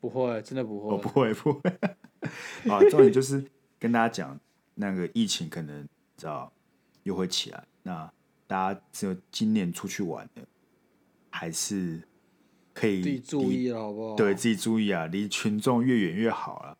[0.01, 1.71] 不会，真的不会，哦，不会，不会。
[2.71, 3.45] 啊，重点就是
[3.81, 4.39] 跟大家讲，
[4.77, 5.87] 那个疫情可能
[6.17, 6.53] 知道
[7.03, 8.13] 又会起来，那
[8.47, 10.43] 大家只有今年出去玩的，
[11.31, 12.07] 还是
[12.73, 14.15] 可以自己注意了，好不好？
[14.15, 16.79] 对自己注意啊，离群众越远越好了。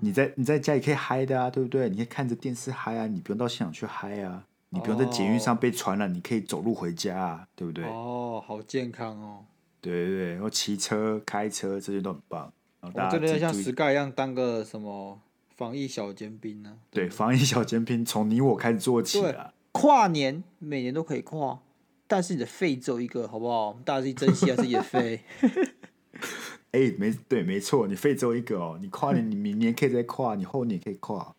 [0.00, 1.88] 你在你在家里可以嗨的啊，对不对？
[1.88, 7.84] 你可以看着电视嗨啊，你不用到现场去嗨啊，你不用在捷运上被传染，你可以走路回家啊，对不对？
[7.84, 9.44] 哦，好健康哦。
[9.80, 12.52] 对对对，然后骑车、开车这些都很棒。
[12.80, 15.18] 然后大家真的像 Sky 一样当个什么
[15.56, 16.78] 防疫小尖兵呢？
[16.90, 19.52] 对，防疫小尖兵从你我开始做起啊。
[19.72, 21.60] 跨年每年都可以跨，
[22.06, 23.78] 但是你的肺只有一个，好不好？
[23.84, 25.20] 大家自己珍惜下自己的肺。
[26.72, 28.78] 哎、欸，没对，没错，你肺只有一个哦。
[28.80, 31.34] 你跨年，你明年可以再跨，你后年可以跨。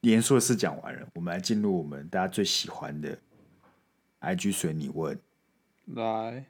[0.00, 3.16] 严肃的事讲完了，我们来进入我们大家最喜欢的
[4.20, 5.18] IG 随你问。
[5.86, 6.46] 来，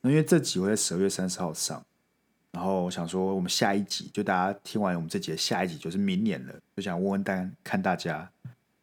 [0.00, 1.84] 那因为这集会在十二月三十号上，
[2.52, 8.30] 然后我想说，我们下一集就大家听完我们这集的下一集就是明年了，就想问问大家，看大家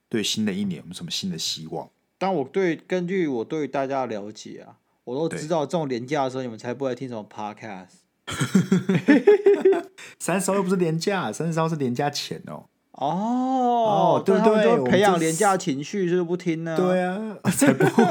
[0.09, 1.89] 对新的一年有没有什么新的希望？
[2.17, 8.06] 但我对根据我对大家的了解啊，我都知道这种连假的时候，你们才不会听什么 Podcast。
[10.19, 12.65] 三十号又不是廉价，三十号是廉价钱哦。
[12.91, 14.63] 哦哦，对不对？
[14.63, 16.75] 就培养廉价情绪，就是不听呢？
[16.75, 18.03] 对啊， 才不会。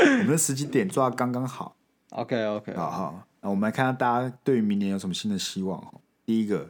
[0.00, 1.76] 我们的时机点抓刚刚好。
[2.10, 3.26] OK OK，好好。
[3.40, 5.82] 那我们来看看大家对于明年有什么新的希望。
[6.26, 6.68] 第一个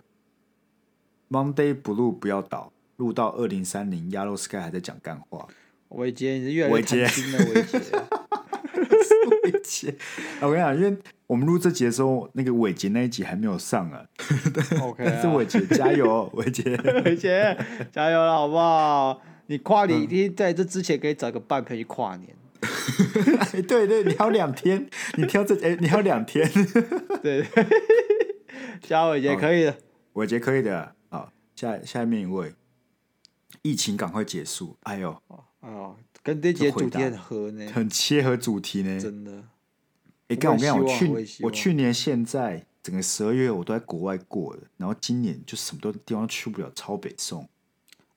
[1.30, 5.48] ，Monday Blue 不要倒，录到二零三零，Yellow Sky 还在讲干话。
[5.88, 7.80] 伟杰，你是越来越贪心了，伟杰。
[9.44, 9.94] 伟杰，
[10.40, 10.96] 我跟你讲，因为。
[11.28, 14.04] 我们录这集的时候，那个伟杰那一集还没有上啊。
[14.82, 17.56] OK，但是伟杰加油， 伟杰，伟杰
[17.90, 19.18] 加油了，好不好？
[19.46, 22.36] 你跨年一定在这之前可以找个伴可以跨年。
[23.66, 26.46] 对对，你还有两天，你挑这哎，你还有两天。
[27.22, 27.46] 对，
[28.82, 29.78] 加伟杰可以的，
[30.12, 30.94] 伟杰可以的。
[31.08, 32.52] 好，下下面一位，
[33.62, 34.76] 疫情赶快结束。
[34.82, 35.16] 哎呦，
[35.60, 39.44] 哎呦，跟这集主题很合呢，很切合主题呢，真的。
[40.28, 40.86] 哎，刚我跟你讲，我
[41.24, 47.48] 去我去年现在整个十二月我都在国外过的，然后今年就什么都地方都去不了，超北宋。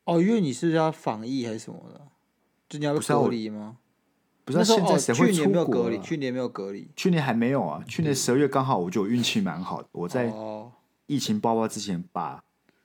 [0.03, 2.01] 哦，因为你是要防疫还是什么的？
[2.69, 3.77] 就你要隔离吗？
[4.43, 5.97] 不是，现在谁会出国？
[5.97, 7.83] 去年没有隔离，去年还没有啊。
[7.87, 10.31] 去年十二月刚好，我就运气蛮好的，我在
[11.07, 12.43] 疫情爆发之前把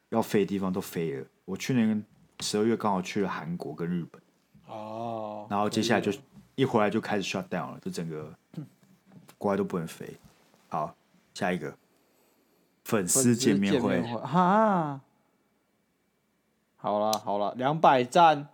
[0.09, 1.27] 要飞的地方都飞了。
[1.45, 2.03] 我去年
[2.41, 4.21] 十二月刚好去了韩国跟日本。
[4.71, 5.47] 哦。
[5.51, 6.13] 然后接下来就
[6.55, 8.33] 一回来就开始 shut down 了，就整个。
[9.39, 10.07] 国外都不能飞。
[10.69, 10.95] 好，
[11.33, 11.75] 下一个
[12.85, 15.01] 粉丝见面会哈。
[16.77, 18.49] 好了好了，两百赞，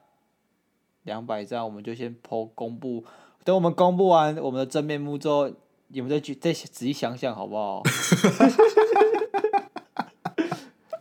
[1.02, 3.04] 两百赞，我们就先 po 公布。
[3.42, 5.50] 等我们公布完我们的真面目之后，
[5.88, 7.82] 你们再去再仔细想想好不好？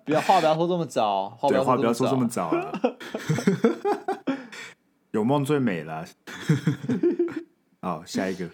[0.03, 2.73] 不要话不要说这么早，话对话不要说这么早了。
[5.15, 6.05] 有梦最美了。
[7.79, 8.49] 好，下一个。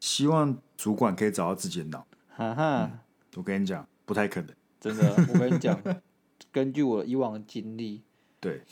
[0.00, 2.06] 希望主管可以找到自己的脑。
[2.28, 2.98] 哈哈、嗯，
[3.34, 4.54] 我跟你讲，不太可能。
[4.80, 5.78] 真的，我跟你讲，
[6.50, 8.02] 根据我以往的经历，
[8.40, 8.62] 对，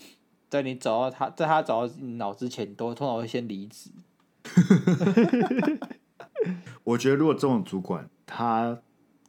[0.48, 3.90] 在你找到他，在他找到你脑之前，都通常会先离职。
[6.84, 8.80] 我觉得，如果这种主管，他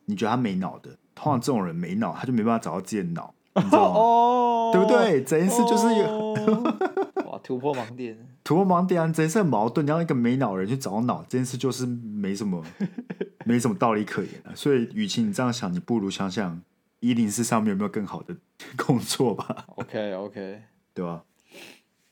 [0.05, 3.95] 你觉得他没脑的，通常这种人没脑，他就没办法找到自己的脑，你知道吗？
[3.99, 5.24] 哦，对不对？
[5.24, 6.06] 整件事就是有。
[7.26, 9.08] 哦突破盲点，突破盲点啊！
[9.12, 9.86] 真是很矛盾。
[9.86, 12.64] 你要一个没脑人去找脑，这件事就是没什么，
[13.45, 14.49] 没什么道理可言啊。
[14.56, 16.60] 所以，与其你这样想，你不如想想
[17.01, 18.36] 一零四上面有没有更好的
[18.76, 19.66] 工作吧。
[19.76, 20.60] OK，OK，okay, okay.
[20.95, 21.24] 对吧？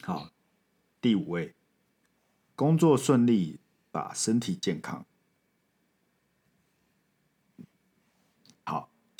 [0.03, 0.27] 好，
[1.01, 1.55] 第五位，
[2.55, 3.59] 工作顺利，
[3.91, 5.03] 把身体健康。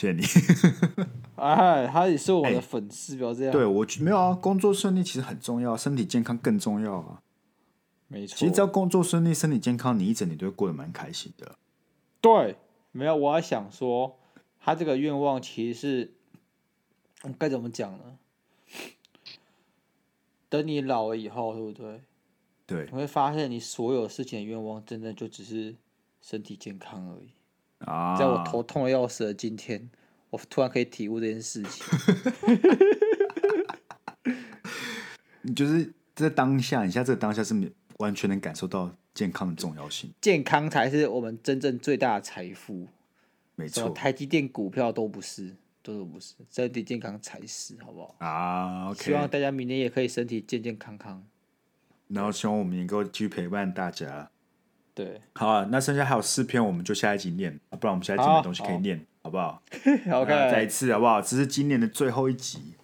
[0.03, 0.23] 谢谢你。
[1.35, 3.51] 哎，他也是我的粉丝，不要这样。
[3.51, 7.21] 对我没有啊，工作顺利其实很重要，身体健康更重要啊。
[8.07, 11.55] 没错，其实只要工作顺利、身体健康，你一整年都会过得蛮开心的。
[12.19, 12.57] 对，
[12.91, 14.19] 没有，我还想说，
[14.59, 16.13] 他这个愿望其实是
[17.37, 18.17] 该怎么讲呢？
[20.49, 22.01] 等你老了以后，对不对？
[22.65, 25.75] 对，你会发现你所有事情的愿望，真的就只是
[26.21, 27.31] 身体健康而已。
[27.85, 28.15] 啊！
[28.17, 29.89] 在我头痛的要死的今天，
[30.29, 31.85] 我突然可以体悟这件事情。
[35.41, 37.53] 你 就是在当下，你现在这个当下是
[37.97, 40.11] 完全能感受到健康的重要性。
[40.21, 42.87] 健康才是我们真正最大的财富。
[43.55, 48.15] 没错，台积电股票都不是，都不是，身体健康才是，好不好？
[48.19, 48.93] 啊。
[48.95, 51.23] 希望大家明年也可以身体健健康康。
[52.07, 54.29] 然后希望我们能够继续陪伴大家。
[54.95, 59.61] 对，好啊，那剩下还有四篇，我们就下一集念，不然我们下一集没东西可以念，好，好不好？
[60.11, 61.21] 好，OK，再一次好不好？
[61.21, 62.75] 这是今年的最后一集，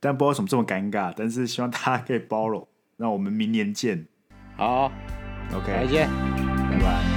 [0.00, 2.66] 但不知道为什么这么尴尬，但是希望大家可以包容。
[2.96, 4.06] 那我们明年见。
[4.56, 4.90] 好
[5.54, 6.08] ，OK，再见，
[6.70, 7.15] 拜拜。